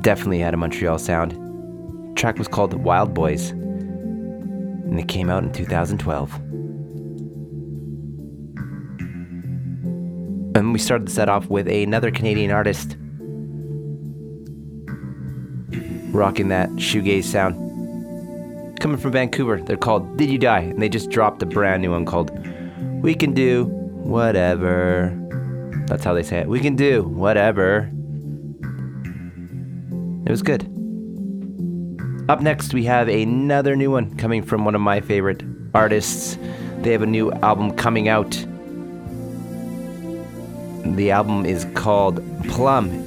Definitely 0.00 0.38
had 0.38 0.54
a 0.54 0.56
Montreal 0.56 0.98
sound. 0.98 1.47
Track 2.18 2.36
was 2.36 2.48
called 2.48 2.74
Wild 2.74 3.14
Boys. 3.14 3.50
And 3.50 4.98
it 4.98 5.08
came 5.08 5.30
out 5.30 5.44
in 5.44 5.52
2012. 5.52 6.34
And 10.56 10.72
we 10.72 10.78
started 10.78 11.06
the 11.06 11.12
set 11.12 11.28
off 11.28 11.46
with 11.46 11.68
another 11.68 12.10
Canadian 12.10 12.50
artist 12.50 12.96
rocking 16.10 16.48
that 16.48 16.68
shoegaze 16.70 17.24
sound. 17.24 17.54
Coming 18.80 18.96
from 18.96 19.12
Vancouver, 19.12 19.60
they're 19.60 19.76
called 19.76 20.16
Did 20.16 20.30
You 20.30 20.38
Die? 20.38 20.60
And 20.60 20.82
they 20.82 20.88
just 20.88 21.10
dropped 21.10 21.42
a 21.42 21.46
brand 21.46 21.82
new 21.82 21.92
one 21.92 22.04
called 22.04 22.30
We 23.02 23.14
Can 23.14 23.32
Do 23.32 23.64
Whatever. 23.64 25.14
That's 25.86 26.02
how 26.02 26.14
they 26.14 26.22
say 26.22 26.38
it. 26.38 26.48
We 26.48 26.60
can 26.60 26.76
do 26.76 27.02
whatever. 27.02 27.90
It 30.26 30.30
was 30.30 30.42
good. 30.42 30.77
Up 32.28 32.42
next, 32.42 32.74
we 32.74 32.84
have 32.84 33.08
another 33.08 33.74
new 33.74 33.90
one 33.90 34.14
coming 34.18 34.42
from 34.42 34.66
one 34.66 34.74
of 34.74 34.82
my 34.82 35.00
favorite 35.00 35.42
artists. 35.72 36.36
They 36.80 36.92
have 36.92 37.00
a 37.00 37.06
new 37.06 37.32
album 37.32 37.74
coming 37.74 38.06
out. 38.08 38.32
The 40.84 41.10
album 41.10 41.46
is 41.46 41.66
called 41.74 42.22
Plum. 42.48 43.06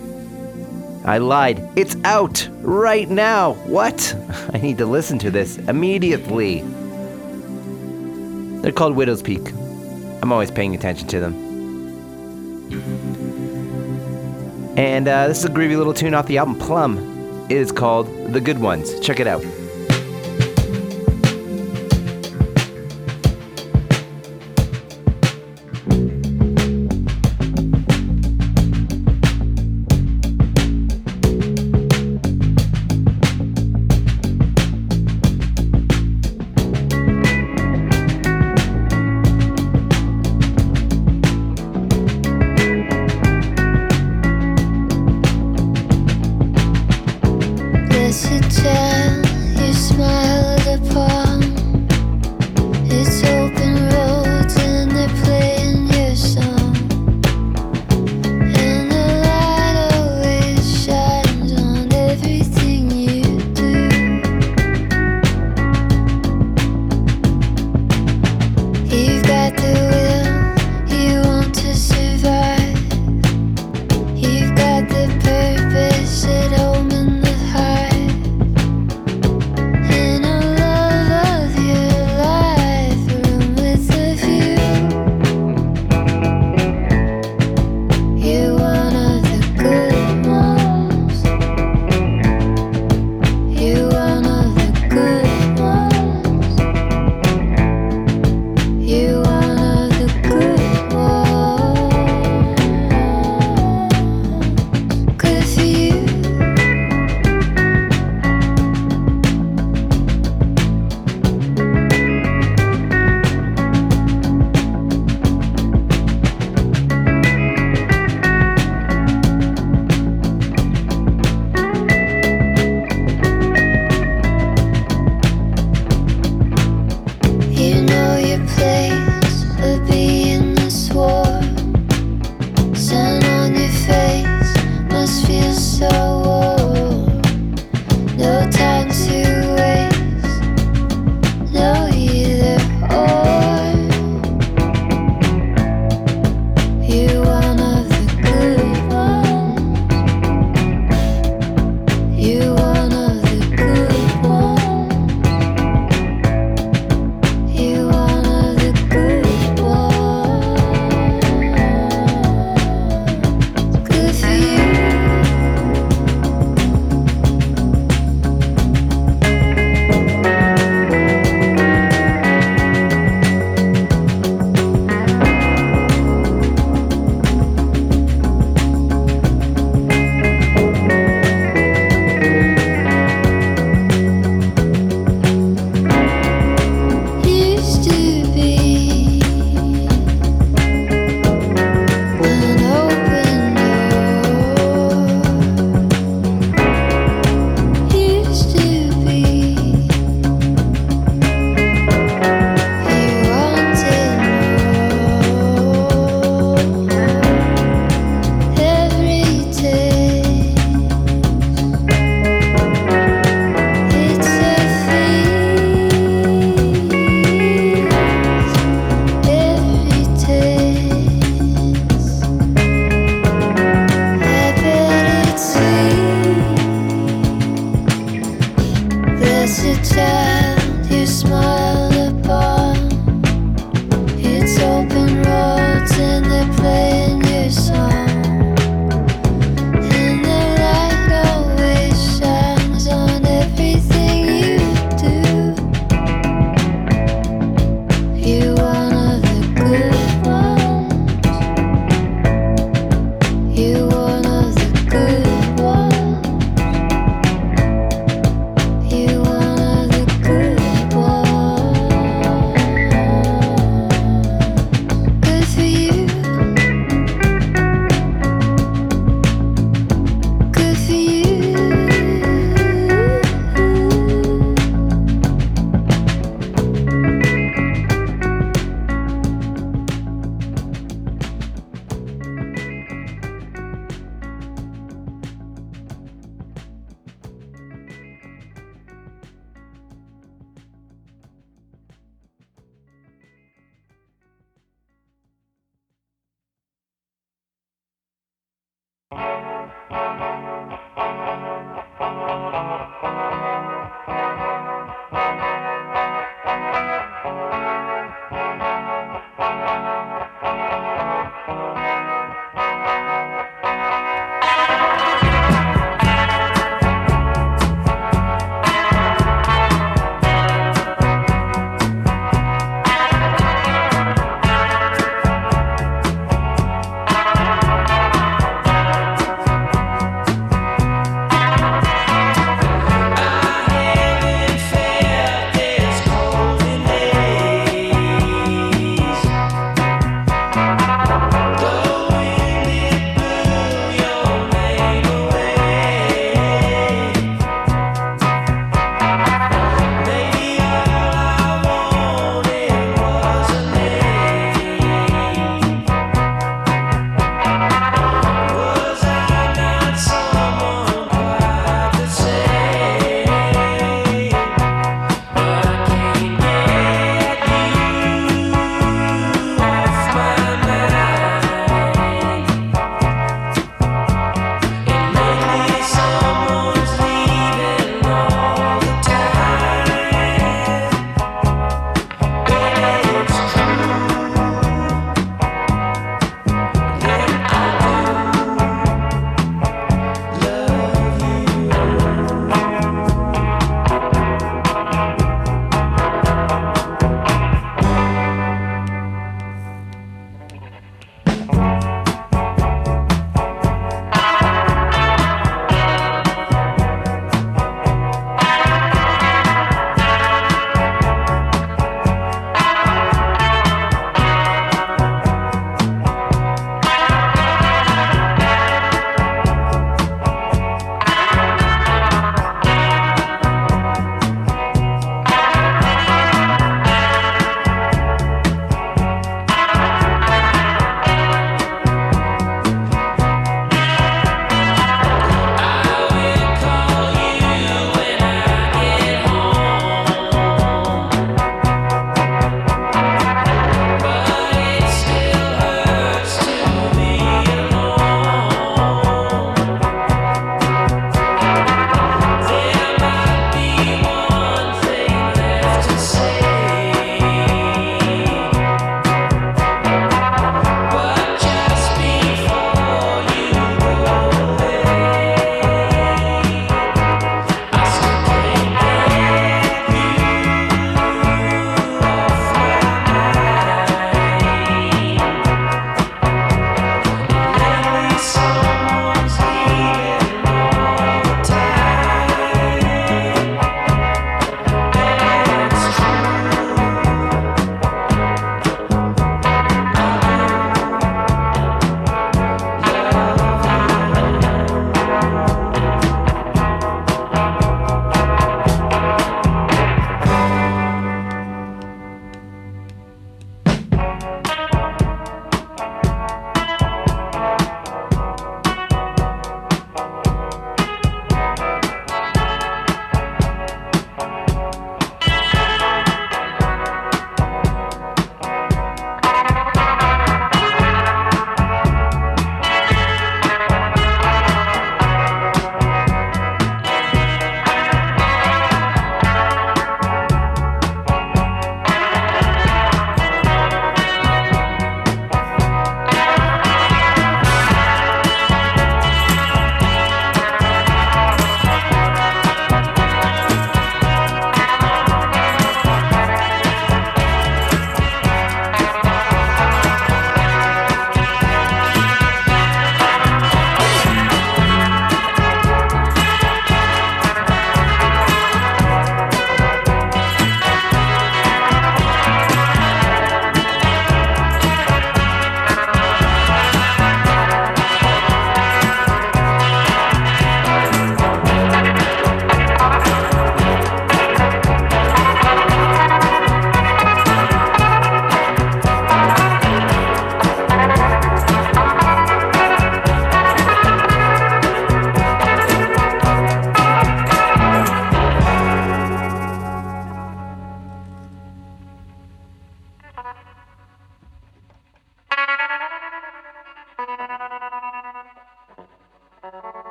I 1.05 1.19
lied. 1.19 1.61
It's 1.75 1.95
out 2.03 2.49
right 2.61 3.07
now. 3.07 3.53
What? 3.67 4.15
I 4.53 4.57
need 4.57 4.79
to 4.79 4.87
listen 4.87 5.19
to 5.19 5.29
this 5.29 5.57
immediately. 5.57 6.61
They're 8.61 8.71
called 8.71 8.95
Widowspeak. 8.95 9.51
I'm 10.23 10.31
always 10.31 10.49
paying 10.49 10.73
attention 10.73 11.07
to 11.09 11.19
them. 11.19 11.33
And 14.79 15.07
uh, 15.07 15.27
this 15.27 15.37
is 15.37 15.45
a 15.45 15.49
groovy 15.49 15.77
little 15.77 15.93
tune 15.93 16.15
off 16.15 16.25
the 16.25 16.39
album 16.39 16.57
Plum. 16.57 17.10
It 17.51 17.57
is 17.57 17.73
called 17.73 18.07
The 18.31 18.39
Good 18.39 18.59
Ones. 18.59 18.97
Check 19.01 19.19
it 19.19 19.27
out. 19.27 19.43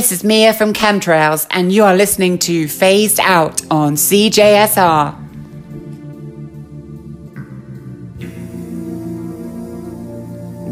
This 0.00 0.12
is 0.12 0.24
Mia 0.24 0.54
from 0.54 0.72
Chemtrails, 0.72 1.46
and 1.50 1.70
you 1.70 1.84
are 1.84 1.94
listening 1.94 2.38
to 2.38 2.66
Phased 2.68 3.20
Out 3.20 3.60
on 3.70 3.96
CJSR. 3.96 5.14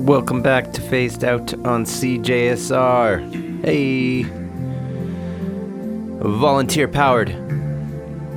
Welcome 0.06 0.40
back 0.40 0.72
to 0.72 0.80
Phased 0.80 1.24
Out 1.24 1.52
on 1.66 1.84
CJSR. 1.84 3.62
Hey! 3.66 4.22
Volunteer 6.26 6.88
powered 6.88 7.28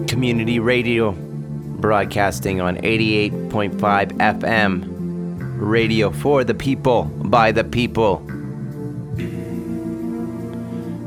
community 0.10 0.60
radio 0.60 1.14
broadcasting 1.14 2.60
on 2.60 2.76
88.5 2.76 3.80
FM. 3.80 4.90
Radio 5.56 6.12
for 6.12 6.44
the 6.44 6.54
people, 6.54 7.06
by 7.06 7.54
the 7.54 7.64
people 7.64 8.28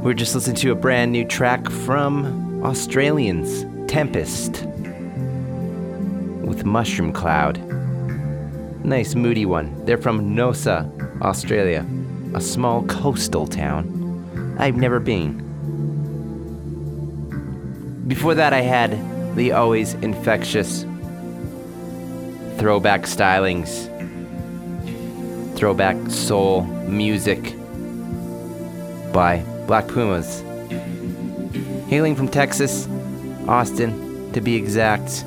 we're 0.04 0.12
just 0.12 0.34
listening 0.34 0.56
to 0.56 0.70
a 0.70 0.74
brand 0.74 1.12
new 1.12 1.24
track 1.24 1.70
from 1.70 2.62
Australians, 2.62 3.64
Tempest, 3.90 4.62
with 6.44 6.66
Mushroom 6.66 7.10
Cloud. 7.10 7.58
Nice 8.84 9.14
moody 9.14 9.46
one. 9.46 9.82
They're 9.86 9.96
from 9.96 10.36
Noosa, 10.36 10.90
Australia, 11.22 11.86
a 12.34 12.42
small 12.42 12.84
coastal 12.84 13.46
town 13.46 14.56
I've 14.58 14.76
never 14.76 15.00
been. 15.00 15.38
Before 18.06 18.34
that, 18.34 18.52
I 18.52 18.60
had 18.60 18.98
the 19.36 19.52
always 19.52 19.94
infectious 19.94 20.82
throwback 22.58 23.04
stylings, 23.04 23.88
throwback 25.56 25.96
soul 26.10 26.64
music 26.64 27.54
by 29.10 29.42
Black 29.66 29.88
Pumas. 29.88 30.42
Hailing 31.88 32.14
from 32.14 32.28
Texas, 32.28 32.86
Austin 33.48 34.32
to 34.32 34.40
be 34.40 34.56
exact, 34.56 35.24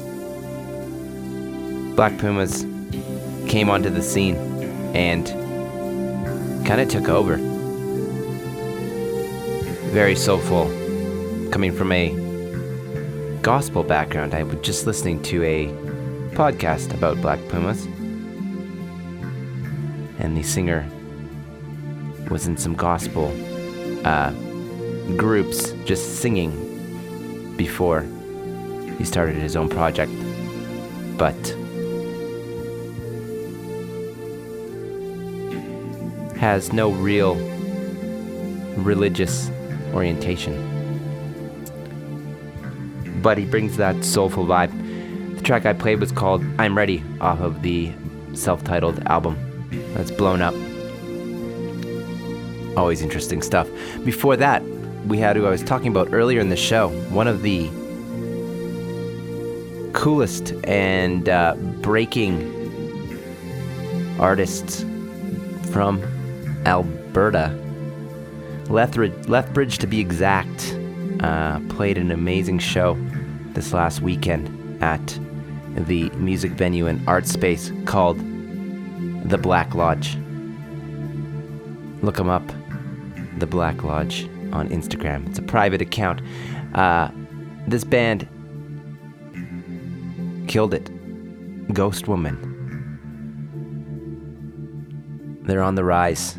Black 1.96 2.18
Pumas 2.20 2.66
came 3.48 3.70
onto 3.70 3.90
the 3.90 4.02
scene 4.04 4.36
and 4.96 5.28
kind 6.68 6.82
of 6.82 6.90
took 6.90 7.10
over. 7.10 7.38
Very 9.92 10.16
soulful, 10.16 10.66
coming 11.52 11.72
from 11.76 11.92
a 11.92 12.10
gospel 13.42 13.84
background. 13.84 14.34
I 14.36 14.44
was 14.44 14.60
just 14.62 14.86
listening 14.86 15.24
to 15.24 15.44
a 15.44 15.68
podcast 16.36 16.94
about 16.94 17.22
Black 17.22 17.40
Pumas, 17.48 17.86
and 20.20 20.38
the 20.38 20.44
singer 20.44 20.88
was 22.30 22.46
in 22.46 22.58
some 22.58 22.76
gospel 22.76 23.32
uh, 24.08 24.32
groups 25.18 25.74
just 25.84 26.22
singing 26.22 26.52
before 27.58 28.06
he 28.98 29.04
started 29.04 29.36
his 29.36 29.58
own 29.58 29.68
project. 29.68 30.12
But 31.18 31.36
has 36.38 36.72
no 36.72 36.92
real 36.92 37.36
religious 38.78 39.52
orientation. 39.94 40.56
But 43.22 43.38
he 43.38 43.46
brings 43.46 43.76
that 43.76 44.06
soulful 44.06 44.46
vibe. 44.46 44.72
The 45.36 45.42
track 45.42 45.66
I 45.66 45.74
played 45.74 46.00
was 46.00 46.14
called 46.14 46.46
I'm 46.58 46.78
Ready 46.78 47.04
off 47.20 47.42
of 47.42 47.62
the 47.62 47.92
self 48.34 48.64
titled 48.64 49.04
album 49.08 49.36
that's 49.94 50.12
blown 50.12 50.42
up. 50.42 50.54
Always 52.78 53.02
interesting 53.02 53.42
stuff. 53.42 53.68
Before 54.06 54.38
that, 54.38 54.64
we 55.08 55.18
had 55.18 55.36
who 55.36 55.48
I 55.48 55.50
was 55.50 55.64
talking 55.64 55.88
about 55.88 56.14
earlier 56.14 56.40
in 56.40 56.50
the 56.50 56.56
show, 56.56 56.90
one 57.10 57.28
of 57.28 57.42
the 57.42 57.70
coolest 59.94 60.54
and 60.64 61.28
uh, 61.28 61.56
breaking 61.82 62.54
artists 64.20 64.86
from 65.72 66.04
Alberta. 66.68 67.50
Lethbridge, 68.70 69.28
Lethbridge 69.28 69.80
to 69.80 69.88
be 69.88 70.00
exact, 70.00 70.78
uh, 71.22 71.60
played 71.70 71.98
an 71.98 72.12
amazing 72.12 72.60
show 72.60 72.96
this 73.54 73.74
last 73.74 74.02
weekend 74.02 74.84
at 74.84 75.20
the 75.76 76.12
music 76.12 76.52
venue 76.52 76.86
and 76.86 77.08
art 77.10 77.26
space 77.26 77.72
called 77.86 78.20
The 79.30 79.40
Black 79.40 79.74
Lodge. 79.74 80.16
Look 82.04 82.18
them 82.18 82.30
up, 82.30 82.44
The 83.40 83.48
Black 83.48 83.84
Lodge, 83.84 84.28
on 84.52 84.70
Instagram. 84.70 85.28
It's 85.28 85.40
a 85.40 85.44
private 85.44 85.82
account. 85.82 86.22
Uh, 86.74 87.10
this 87.68 87.84
band 87.84 88.28
killed 90.48 90.74
it. 90.74 90.90
Ghost 91.74 92.08
Woman. 92.08 92.54
They're 95.44 95.64
on 95.64 95.76
the 95.76 95.84
rise. 95.84 96.36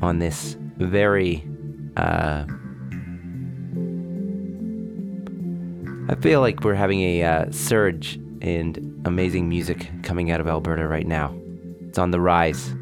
On 0.00 0.18
this 0.18 0.56
very, 0.76 1.44
uh, 1.96 2.44
I 6.08 6.14
feel 6.20 6.40
like 6.40 6.62
we're 6.62 6.74
having 6.74 7.00
a 7.00 7.22
uh, 7.24 7.50
surge 7.50 8.18
in 8.40 9.02
amazing 9.04 9.48
music 9.48 9.90
coming 10.02 10.30
out 10.30 10.40
of 10.40 10.46
Alberta 10.46 10.86
right 10.86 11.06
now. 11.06 11.34
It's 11.82 11.98
on 11.98 12.12
the 12.12 12.20
rise. 12.20 12.74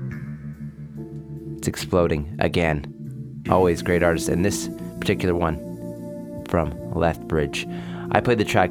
It's 1.67 1.81
exploding 1.83 2.37
again. 2.39 3.43
Always 3.51 3.83
great 3.83 4.05
artists, 4.05 4.29
and 4.29 4.45
this 4.45 4.71
particular 5.01 5.35
one 5.35 6.45
from 6.49 6.73
Lethbridge. 6.95 7.67
I 8.13 8.21
play 8.21 8.37
the 8.37 8.45
track 8.45 8.71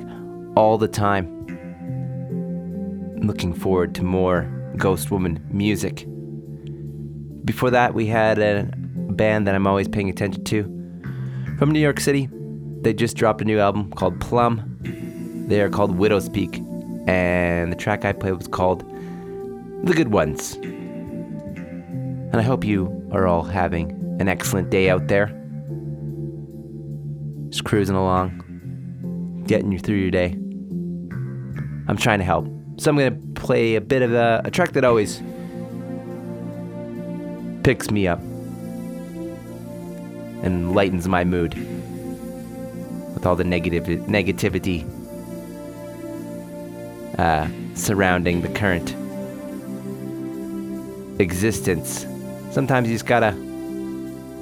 all 0.56 0.78
the 0.78 0.88
time. 0.88 1.28
Looking 3.22 3.54
forward 3.54 3.96
to 3.96 4.04
more 4.04 4.44
Ghost 4.78 5.12
Woman 5.12 5.46
music. 5.52 6.08
Before 7.44 7.70
that, 7.70 7.94
we 7.94 8.06
had 8.06 8.40
a 8.40 8.72
band 9.12 9.46
that 9.46 9.56
I'm 9.56 9.68
always 9.68 9.90
paying 9.90 10.10
attention 10.10 10.46
to 10.46 10.64
from 11.60 11.72
New 11.72 11.82
York 11.82 12.00
City. 12.00 12.30
They 12.80 12.94
just 12.94 13.18
dropped 13.18 13.42
a 13.42 13.46
new 13.46 13.60
album 13.60 13.92
called 13.92 14.22
Plum. 14.22 14.78
They 15.50 15.60
are 15.60 15.70
called 15.70 15.98
Widowspeak, 15.98 17.10
and 17.10 17.74
the 17.74 17.76
track 17.76 18.06
I 18.06 18.14
played 18.14 18.36
was 18.36 18.48
called 18.48 18.90
The 19.84 19.94
Good 19.94 20.14
Ones. 20.14 20.58
And 22.36 22.42
I 22.42 22.44
hope 22.44 22.66
you 22.66 23.10
are 23.14 23.28
all 23.28 23.44
having 23.44 23.92
an 24.20 24.28
excellent 24.28 24.70
day 24.70 24.90
out 24.90 25.08
there. 25.08 25.28
Just 27.48 27.64
cruising 27.64 27.96
along, 27.96 29.44
getting 29.48 29.72
you 29.72 29.80
through 29.80 29.96
your 29.96 30.12
day. 30.12 30.34
I'm 31.88 31.96
trying 31.96 32.20
to 32.20 32.26
help. 32.26 32.46
So 32.76 32.92
I'm 32.92 32.98
going 32.98 33.14
to 33.14 33.42
play 33.42 33.76
a 33.76 33.80
bit 33.80 34.02
of 34.02 34.14
a, 34.14 34.42
a 34.44 34.52
track 34.52 34.74
that 34.74 34.84
always 34.84 35.24
picks 37.64 37.90
me 37.90 38.06
up 38.06 38.20
and 40.44 40.76
lightens 40.76 41.08
my 41.08 41.24
mood 41.24 41.54
with 43.14 43.26
all 43.26 43.38
the 43.38 43.46
negative 43.46 43.86
negativity 43.86 44.84
uh, 47.18 47.48
surrounding 47.76 48.42
the 48.42 48.50
current 48.50 48.94
existence. 51.22 52.06
Sometimes 52.56 52.88
you 52.88 52.96
just 52.96 53.06
gotta 53.06 53.34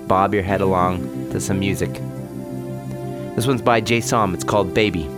bob 0.08 0.36
your 0.36 0.44
head 0.44 0.62
along 0.62 1.32
to 1.32 1.42
some 1.42 1.58
music. 1.58 1.92
This 3.36 3.48
one's 3.48 3.64
by 3.64 3.82
Jay 3.82 4.02
Som. 4.02 4.36
It's 4.36 4.44
called 4.44 4.72
Baby. 4.76 5.10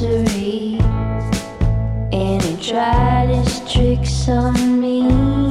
History. 0.00 0.78
And 2.12 2.42
he 2.42 2.56
tried 2.56 3.28
his 3.28 3.60
tricks 3.72 4.28
on 4.28 4.80
me. 4.80 5.49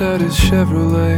Out 0.00 0.20
his 0.20 0.36
Chevrolet 0.36 1.17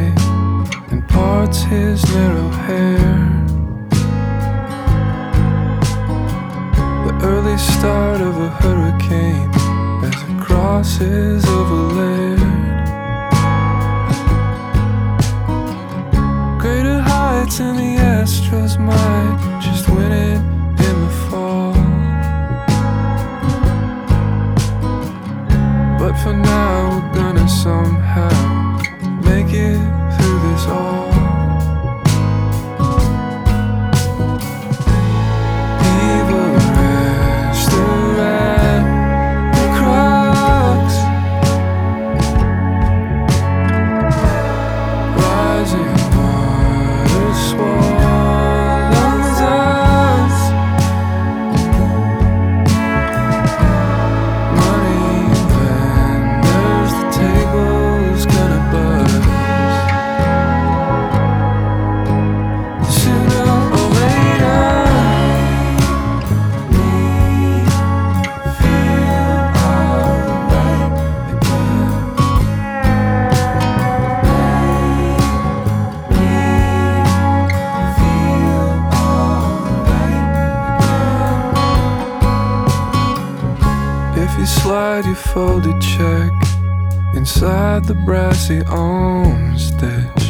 the 88.51 88.67
alms 88.69 89.71
dish. 89.83 90.29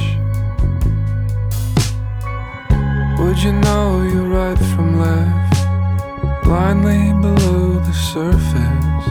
Would 3.18 3.38
you 3.42 3.52
know 3.64 4.02
you're 4.02 4.28
right 4.28 4.59
from 4.72 5.01
left, 5.01 6.44
blindly 6.44 7.14
below 7.24 7.78
the 7.88 7.94
surface? 8.12 9.06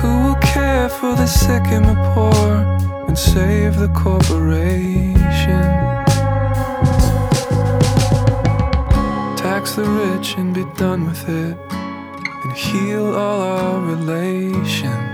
Who 0.00 0.10
will 0.24 0.40
care 0.54 0.90
for 0.90 1.16
the 1.16 1.26
sick 1.26 1.64
and 1.76 1.86
the 1.86 1.98
poor 2.12 2.46
and 3.08 3.18
save 3.18 3.76
the 3.76 3.88
corporation? 3.88 5.64
Tax 9.38 9.76
the 9.76 9.84
rich 9.84 10.34
and 10.36 10.52
be 10.52 10.66
done 10.76 11.06
with 11.06 11.26
it, 11.26 11.56
and 12.42 12.52
heal 12.52 13.14
all 13.14 13.40
our 13.40 13.80
relations. 13.80 15.13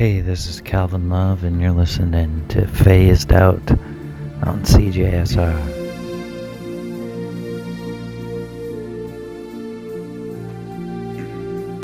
Hey, 0.00 0.22
this 0.22 0.46
is 0.46 0.62
Calvin 0.62 1.10
Love, 1.10 1.44
and 1.44 1.60
you're 1.60 1.72
listening 1.72 2.48
to 2.48 2.66
Phased 2.66 3.34
Out 3.34 3.70
on 3.70 4.62
CJSR. 4.62 5.60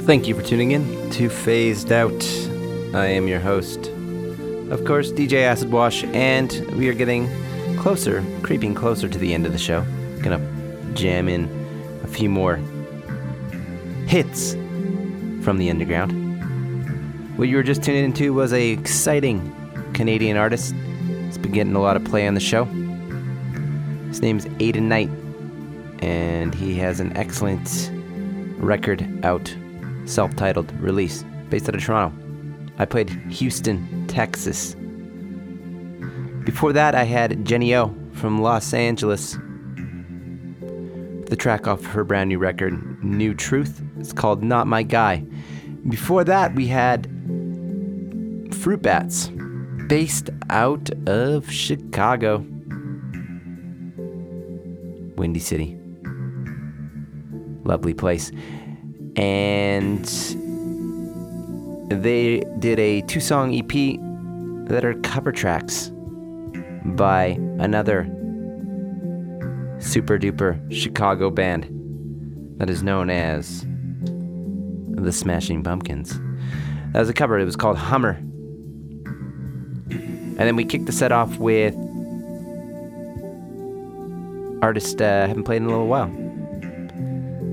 Thank 0.07 0.27
you 0.27 0.35
for 0.35 0.41
tuning 0.41 0.71
in 0.71 1.11
to 1.11 1.29
Phased 1.29 1.93
Out. 1.93 2.25
I 2.95 3.05
am 3.05 3.29
your 3.29 3.41
host, 3.41 3.89
of 4.71 4.87
course, 4.87 5.13
DJ 5.13 5.43
Acid 5.43 5.71
Wash, 5.71 6.03
and 6.05 6.51
we 6.75 6.89
are 6.89 6.95
getting 6.95 7.29
closer, 7.77 8.25
creeping 8.43 8.75
closer 8.75 9.11
to 9.11 9.19
the 9.19 9.35
end 9.35 9.45
of 9.45 9.53
the 9.53 9.59
show. 9.59 9.85
Gonna 10.23 10.41
jam 10.95 11.29
in 11.29 11.51
a 12.03 12.09
few 12.09 12.31
more 12.31 12.57
hits 14.07 14.55
from 15.45 15.59
the 15.59 15.69
underground. 15.69 16.26
What 17.37 17.49
you 17.49 17.57
were 17.57 17.63
just 17.63 17.83
tuning 17.83 18.07
into 18.07 18.33
was 18.33 18.55
a 18.55 18.71
exciting 18.71 19.55
Canadian 19.93 20.39
artist. 20.39 20.75
He's 21.07 21.37
been 21.37 21.53
getting 21.53 21.75
a 21.75 21.83
lot 21.83 21.95
of 21.95 22.03
play 22.03 22.27
on 22.27 22.33
the 22.33 22.41
show. 22.41 22.65
His 24.09 24.23
name's 24.23 24.47
Aidan 24.59 24.89
Knight, 24.89 25.11
and 25.99 26.55
he 26.55 26.77
has 26.77 26.99
an 26.99 27.15
excellent 27.15 27.91
record 28.57 29.07
out, 29.23 29.55
self-titled 30.07 30.73
release, 30.81 31.27
based 31.51 31.69
out 31.69 31.75
of 31.75 31.85
Toronto. 31.85 32.17
I 32.79 32.87
played 32.87 33.11
Houston, 33.11 34.07
Texas. 34.07 34.75
Before 36.45 36.73
that, 36.73 36.95
I 36.95 37.05
had 37.05 37.45
Jenny 37.45 37.77
O 37.77 37.95
from 38.13 38.41
Los 38.41 38.73
Angeles. 38.73 39.37
The 41.27 41.37
track 41.37 41.67
off 41.67 41.85
her 41.85 42.03
brand 42.03 42.31
new 42.31 42.39
record, 42.39 43.05
New 43.05 43.35
Truth. 43.35 43.83
It's 43.99 44.15
called 44.15 44.43
Not 44.43 44.67
My 44.67 44.83
Guy. 44.83 45.23
Before 45.87 46.25
that, 46.25 46.55
we 46.55 46.67
had 46.69 47.13
Fruit 48.67 48.83
Bats, 48.83 49.31
based 49.87 50.29
out 50.51 50.91
of 51.07 51.49
Chicago. 51.49 52.39
Windy 55.17 55.39
City. 55.39 55.79
Lovely 57.63 57.95
place. 57.95 58.33
And 59.15 60.05
they 61.93 62.41
did 62.59 62.81
a 62.81 63.03
two 63.03 63.21
song 63.21 63.55
EP 63.55 63.71
that 64.69 64.85
are 64.85 64.95
cover 64.95 65.31
tracks 65.31 65.93
by 66.87 67.39
another 67.61 68.03
super 69.79 70.19
duper 70.19 70.61
Chicago 70.73 71.31
band 71.31 71.69
that 72.59 72.69
is 72.69 72.83
known 72.83 73.11
as 73.11 73.65
the 75.01 75.13
Smashing 75.13 75.63
Pumpkins. 75.63 76.19
That 76.93 76.99
was 76.99 77.09
a 77.09 77.15
cover, 77.15 77.39
it 77.39 77.45
was 77.45 77.55
called 77.55 77.77
Hummer. 77.77 78.21
And 79.91 80.39
then 80.39 80.57
we 80.57 80.65
kicked 80.65 80.87
the 80.87 80.93
set 80.93 81.13
off 81.13 81.39
with 81.39 81.75
artist 84.63 85.01
uh, 85.01 85.27
haven't 85.27 85.45
played 85.45 85.59
in 85.59 85.65
a 85.65 85.69
little 85.69 85.87
while. 85.87 86.11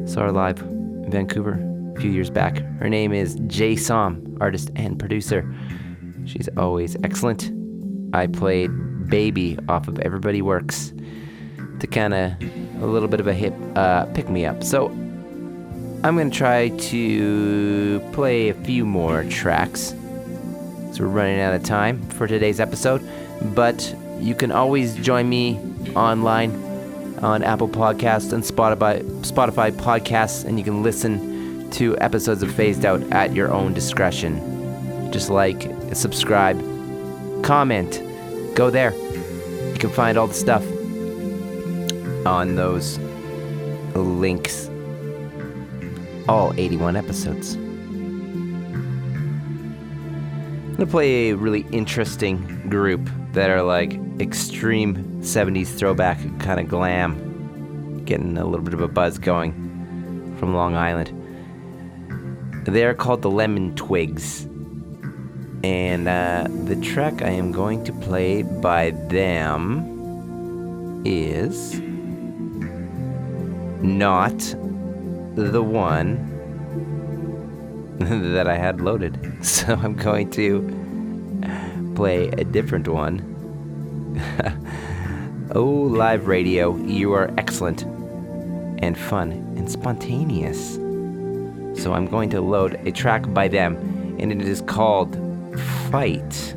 Saw 0.08 0.22
her 0.22 0.32
live 0.32 0.60
in 0.60 1.12
Vancouver 1.12 1.60
a 1.96 2.02
few 2.02 2.12
years 2.12 2.30
back. 2.30 2.58
Her 2.80 2.90
name 2.90 3.14
is 3.14 3.36
Jay 3.48 3.76
Som, 3.76 4.38
artist 4.42 4.72
and 4.76 4.98
producer. 4.98 5.48
She's 6.26 6.50
always 6.58 6.96
excellent. 7.04 7.52
I 8.14 8.28
played 8.28 8.72
Baby 9.10 9.58
off 9.68 9.88
of 9.88 10.00
Everybody 10.00 10.42
Works 10.42 10.94
to 11.80 11.88
kind 11.88 12.14
of 12.14 12.34
a 12.82 12.86
little 12.86 13.08
bit 13.08 13.20
of 13.20 13.28
a 13.28 13.34
hip 13.34 13.54
uh, 13.76 14.06
pick 14.08 14.30
me 14.30 14.46
up. 14.46 14.64
So 14.64 14.88
I'm 16.04 16.16
going 16.16 16.32
to 16.32 16.38
try 16.38 16.70
to 16.70 18.02
play 18.12 18.50
a 18.50 18.54
few 18.54 18.86
more 18.86 19.24
tracks. 19.26 19.94
So 20.94 21.04
we're 21.04 21.10
running 21.10 21.40
out 21.40 21.56
of 21.56 21.64
time 21.64 22.08
for 22.10 22.28
today's 22.28 22.60
episode, 22.60 23.02
but 23.56 23.96
you 24.20 24.36
can 24.36 24.52
always 24.52 24.96
join 24.96 25.28
me 25.28 25.60
online 25.96 26.52
on 27.24 27.42
Apple 27.42 27.68
Podcasts 27.68 28.32
and 28.32 28.44
Spotify 28.44 29.02
Spotify 29.22 29.72
podcasts 29.72 30.46
and 30.46 30.60
you 30.60 30.64
can 30.64 30.84
listen 30.84 31.68
to 31.72 31.98
episodes 31.98 32.44
of 32.44 32.54
Phased 32.54 32.86
Out 32.86 33.02
at 33.12 33.34
your 33.34 33.52
own 33.52 33.74
discretion. 33.74 35.12
Just 35.12 35.32
like, 35.32 35.68
subscribe, 35.94 36.60
comment, 37.44 38.04
go 38.54 38.70
there. 38.70 38.94
You 38.94 39.78
can 39.80 39.90
find 39.90 40.16
all 40.16 40.28
the 40.28 40.36
stuff 40.36 40.64
on 42.28 42.56
those 42.56 43.00
links. 43.96 44.70
All 46.30 46.54
81 46.56 46.96
episodes. 46.96 47.58
I'm 50.74 50.78
gonna 50.78 50.90
play 50.90 51.30
a 51.30 51.36
really 51.36 51.68
interesting 51.72 52.68
group 52.68 53.08
that 53.34 53.52
are 53.52 53.62
like 53.62 53.94
extreme 54.20 54.96
70s 55.22 55.68
throwback 55.68 56.18
kind 56.40 56.60
of 56.60 56.68
glam, 56.68 58.04
getting 58.06 58.40
a 58.40 58.44
little 58.44 58.66
bit 58.66 58.74
of 58.74 58.82
a 58.82 58.88
buzz 58.88 59.20
going 59.20 60.36
from 60.40 60.56
Long 60.56 60.74
Island. 60.74 61.12
They're 62.66 62.96
called 62.96 63.22
the 63.22 63.30
Lemon 63.30 63.76
Twigs. 63.76 64.46
And 65.64 66.08
uh, 66.08 66.48
the 66.66 66.76
track 66.78 67.22
I 67.22 67.30
am 67.30 67.52
going 67.52 67.84
to 67.84 67.94
play 67.94 68.42
by 68.42 68.90
them 69.10 71.04
is 71.06 71.80
not 73.84 74.40
the 75.36 75.62
one 75.62 76.33
that 78.00 78.48
I 78.48 78.58
had 78.58 78.82
loaded. 78.82 79.18
So 79.44 79.74
I'm 79.74 79.96
going 79.96 80.30
to 80.32 80.62
play 81.96 82.30
a 82.30 82.44
different 82.44 82.88
one. 82.88 83.22
oh, 85.56 85.64
live 85.64 86.28
radio, 86.28 86.76
you 86.78 87.14
are 87.14 87.32
excellent 87.38 87.84
and 88.82 88.98
fun 88.98 89.32
and 89.58 89.70
spontaneous. 89.70 90.76
So 91.82 91.94
I'm 91.94 92.08
going 92.08 92.30
to 92.32 92.42
load 92.42 92.76
a 92.88 92.92
track 92.92 93.32
by 93.34 93.48
them, 93.48 93.76
and 94.20 94.32
it 94.32 94.42
is 94.42 94.62
called 94.62 95.16
Fight. 95.90 96.56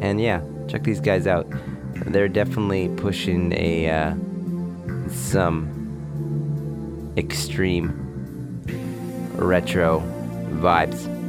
And 0.00 0.20
yeah, 0.20 0.42
check 0.68 0.84
these 0.84 1.00
guys 1.00 1.26
out. 1.26 1.46
They're 2.06 2.28
definitely 2.28 2.88
pushing 2.88 3.52
a 3.52 3.90
uh, 3.90 4.14
some 5.08 5.68
extreme 7.16 7.98
retro 9.34 10.00
vibes. 10.60 11.21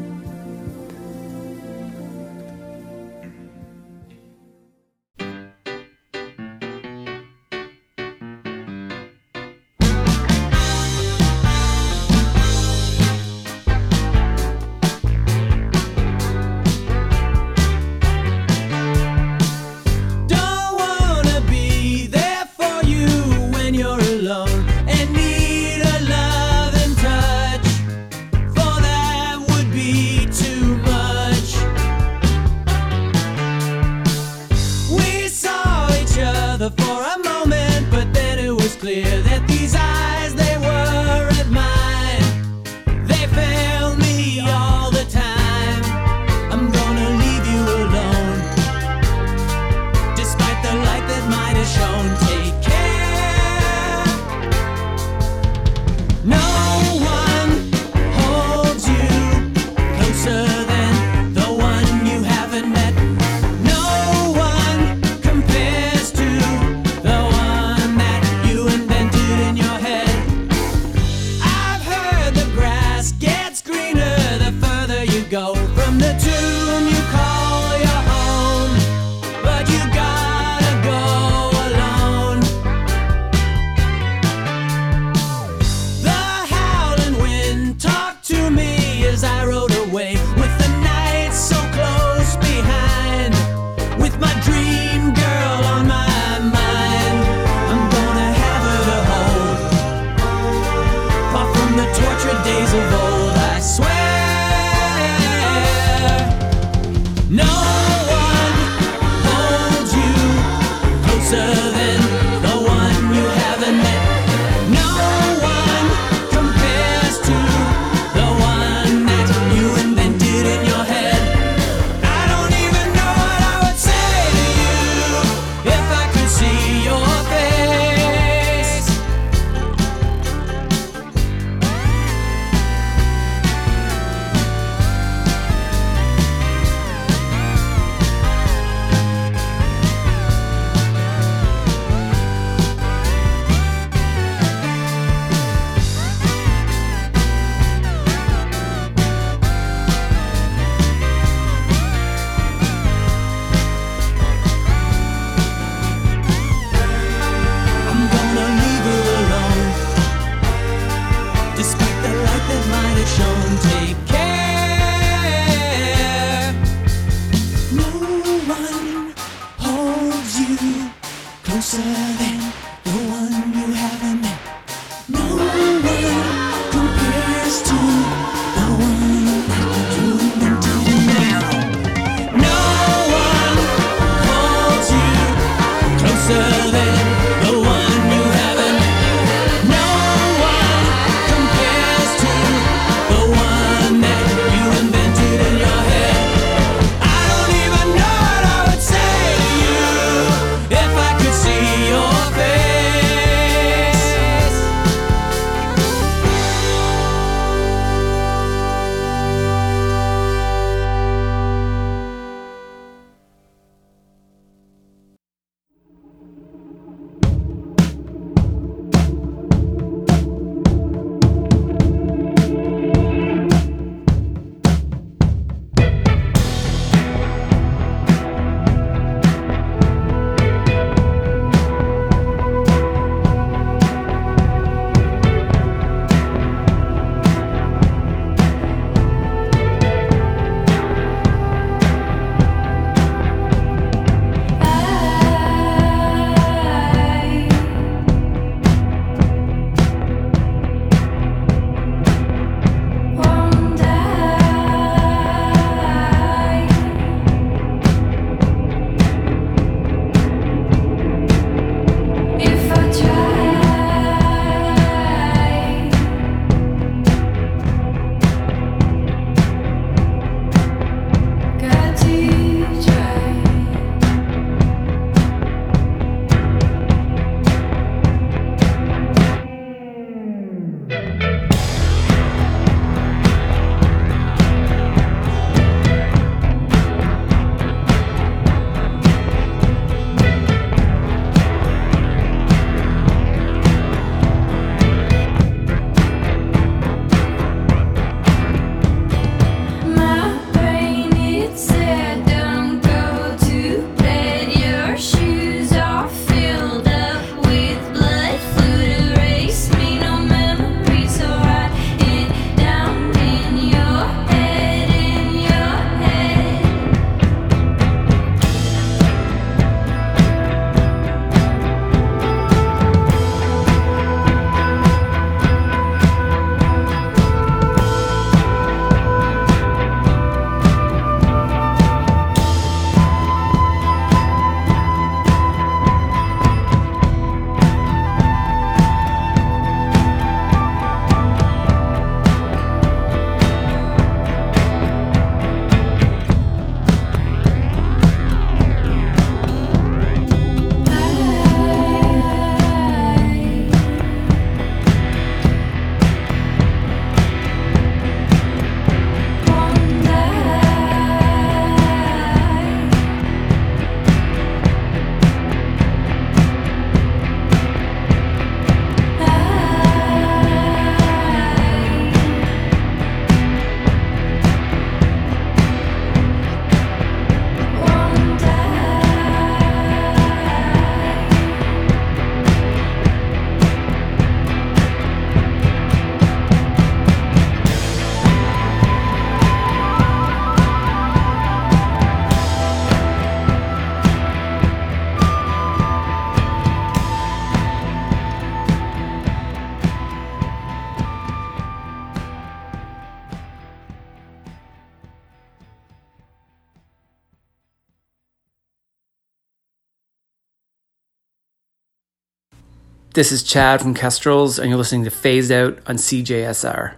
This 413.14 413.32
is 413.32 413.44
Chad 413.44 413.80
from 413.80 413.94
Kestrels, 413.94 414.58
and 414.58 414.70
you're 414.70 414.78
listening 414.80 415.04
to 415.04 415.12
Phased 415.12 415.52
Out 415.52 415.78
on 415.86 415.98
CJSR. 415.98 416.96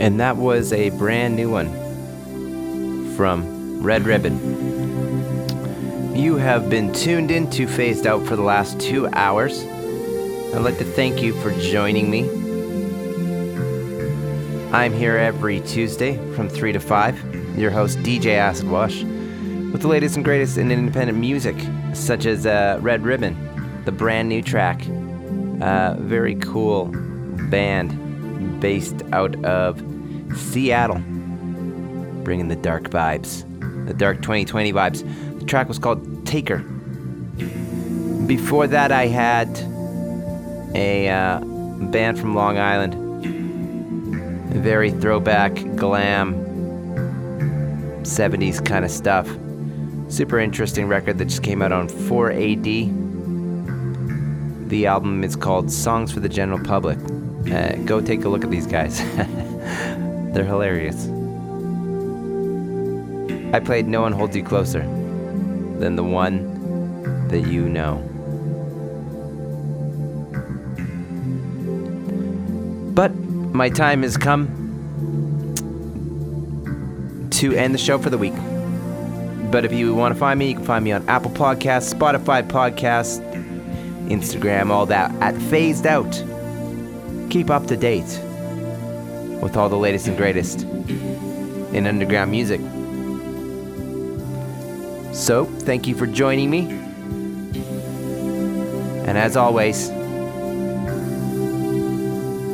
And 0.00 0.20
that 0.20 0.36
was 0.36 0.72
a 0.72 0.90
brand 0.90 1.34
new 1.34 1.50
one 1.50 1.66
from 3.16 3.82
Red 3.82 4.04
Ribbon. 4.04 4.36
You 6.14 6.36
have 6.36 6.70
been 6.70 6.92
tuned 6.92 7.32
in 7.32 7.50
to 7.50 7.66
Phased 7.66 8.06
Out 8.06 8.24
for 8.24 8.36
the 8.36 8.42
last 8.42 8.78
two 8.78 9.08
hours. 9.08 9.64
I'd 10.54 10.62
like 10.62 10.78
to 10.78 10.84
thank 10.84 11.20
you 11.20 11.34
for 11.42 11.52
joining 11.60 12.10
me. 12.10 12.22
I'm 14.72 14.94
here 14.94 15.18
every 15.18 15.60
Tuesday 15.60 16.16
from 16.34 16.48
3 16.48 16.72
to 16.72 16.80
5, 16.80 17.58
your 17.58 17.70
host 17.70 17.98
DJ 17.98 18.36
Acid 18.36 18.68
Wash, 18.70 19.02
with 19.02 19.82
the 19.82 19.88
latest 19.88 20.16
and 20.16 20.24
greatest 20.24 20.56
in 20.56 20.72
independent 20.72 21.18
music, 21.18 21.54
such 21.92 22.24
as 22.24 22.46
uh, 22.46 22.78
Red 22.80 23.04
Ribbon, 23.04 23.36
the 23.84 23.92
brand 23.92 24.30
new 24.30 24.40
track. 24.40 24.80
Uh, 25.60 25.96
very 25.98 26.34
cool 26.36 26.86
band 27.50 28.58
based 28.58 29.02
out 29.12 29.36
of 29.44 29.82
Seattle, 30.34 30.98
bringing 32.24 32.48
the 32.48 32.56
dark 32.56 32.84
vibes, 32.84 33.44
the 33.86 33.94
dark 33.94 34.22
2020 34.22 34.72
vibes. 34.72 35.38
The 35.40 35.44
track 35.44 35.68
was 35.68 35.78
called 35.78 36.26
Taker. 36.26 36.58
Before 38.26 38.66
that, 38.66 38.92
I 38.92 39.08
had 39.08 39.48
a 40.74 41.08
uh, 41.08 41.40
band 41.40 42.18
from 42.18 42.34
Long 42.34 42.58
Island, 42.58 42.94
very 44.52 44.90
throwback, 44.90 45.54
glam, 45.76 46.34
70s 48.02 48.64
kind 48.64 48.84
of 48.84 48.90
stuff. 48.90 49.28
Super 50.08 50.38
interesting 50.38 50.88
record 50.88 51.18
that 51.18 51.26
just 51.26 51.42
came 51.42 51.60
out 51.62 51.72
on 51.72 51.88
4AD. 51.88 53.08
The 54.68 54.86
album 54.86 55.24
is 55.24 55.36
called 55.36 55.70
Songs 55.70 56.12
for 56.12 56.20
the 56.20 56.28
General 56.28 56.58
Public. 56.62 56.98
Uh, 57.50 57.76
go 57.84 58.00
take 58.00 58.24
a 58.24 58.28
look 58.28 58.44
at 58.44 58.50
these 58.50 58.66
guys. 58.66 58.98
They're 60.32 60.44
hilarious. 60.44 61.08
I 63.54 63.60
played 63.60 63.86
No 63.88 64.02
One 64.02 64.12
Holds 64.12 64.36
You 64.36 64.42
Closer 64.44 64.80
Than 64.80 65.96
the 65.96 66.04
One 66.04 67.28
That 67.28 67.46
You 67.46 67.68
Know. 67.68 68.04
But 72.98 73.14
my 73.14 73.70
time 73.70 74.02
has 74.02 74.16
come 74.16 74.48
to 77.30 77.54
end 77.54 77.72
the 77.72 77.78
show 77.78 77.96
for 77.96 78.10
the 78.10 78.18
week. 78.18 78.34
But 79.52 79.64
if 79.64 79.72
you 79.72 79.94
want 79.94 80.12
to 80.16 80.18
find 80.18 80.36
me, 80.36 80.48
you 80.48 80.56
can 80.56 80.64
find 80.64 80.84
me 80.84 80.90
on 80.90 81.08
Apple 81.08 81.30
Podcasts, 81.30 81.94
Spotify 81.94 82.42
Podcasts, 82.42 83.20
Instagram, 84.08 84.70
all 84.70 84.84
that 84.86 85.12
at 85.22 85.40
Phased 85.42 85.86
Out. 85.86 86.10
Keep 87.30 87.50
up 87.50 87.68
to 87.68 87.76
date 87.76 88.20
with 89.40 89.56
all 89.56 89.68
the 89.68 89.78
latest 89.78 90.08
and 90.08 90.16
greatest 90.16 90.62
in 90.62 91.86
underground 91.86 92.32
music. 92.32 92.60
So, 95.14 95.44
thank 95.60 95.86
you 95.86 95.94
for 95.94 96.08
joining 96.08 96.50
me. 96.50 96.62
And 99.06 99.16
as 99.16 99.36
always, 99.36 99.88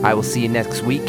I 0.04 0.12
will 0.14 0.22
see 0.22 0.42
you 0.42 0.48
next 0.48 0.82
week. 0.82 1.06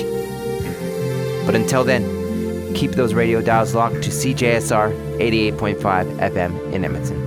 But 1.45 1.53
until 1.53 1.84
then, 1.84 2.73
keep 2.73 2.91
those 2.91 3.13
radio 3.13 3.41
dials 3.41 3.76
locked 3.76 4.01
to 4.03 4.09
CJSR 4.09 5.19
88.5 5.19 5.80
FM 6.17 6.73
in 6.73 6.85
Edmonton. 6.85 7.24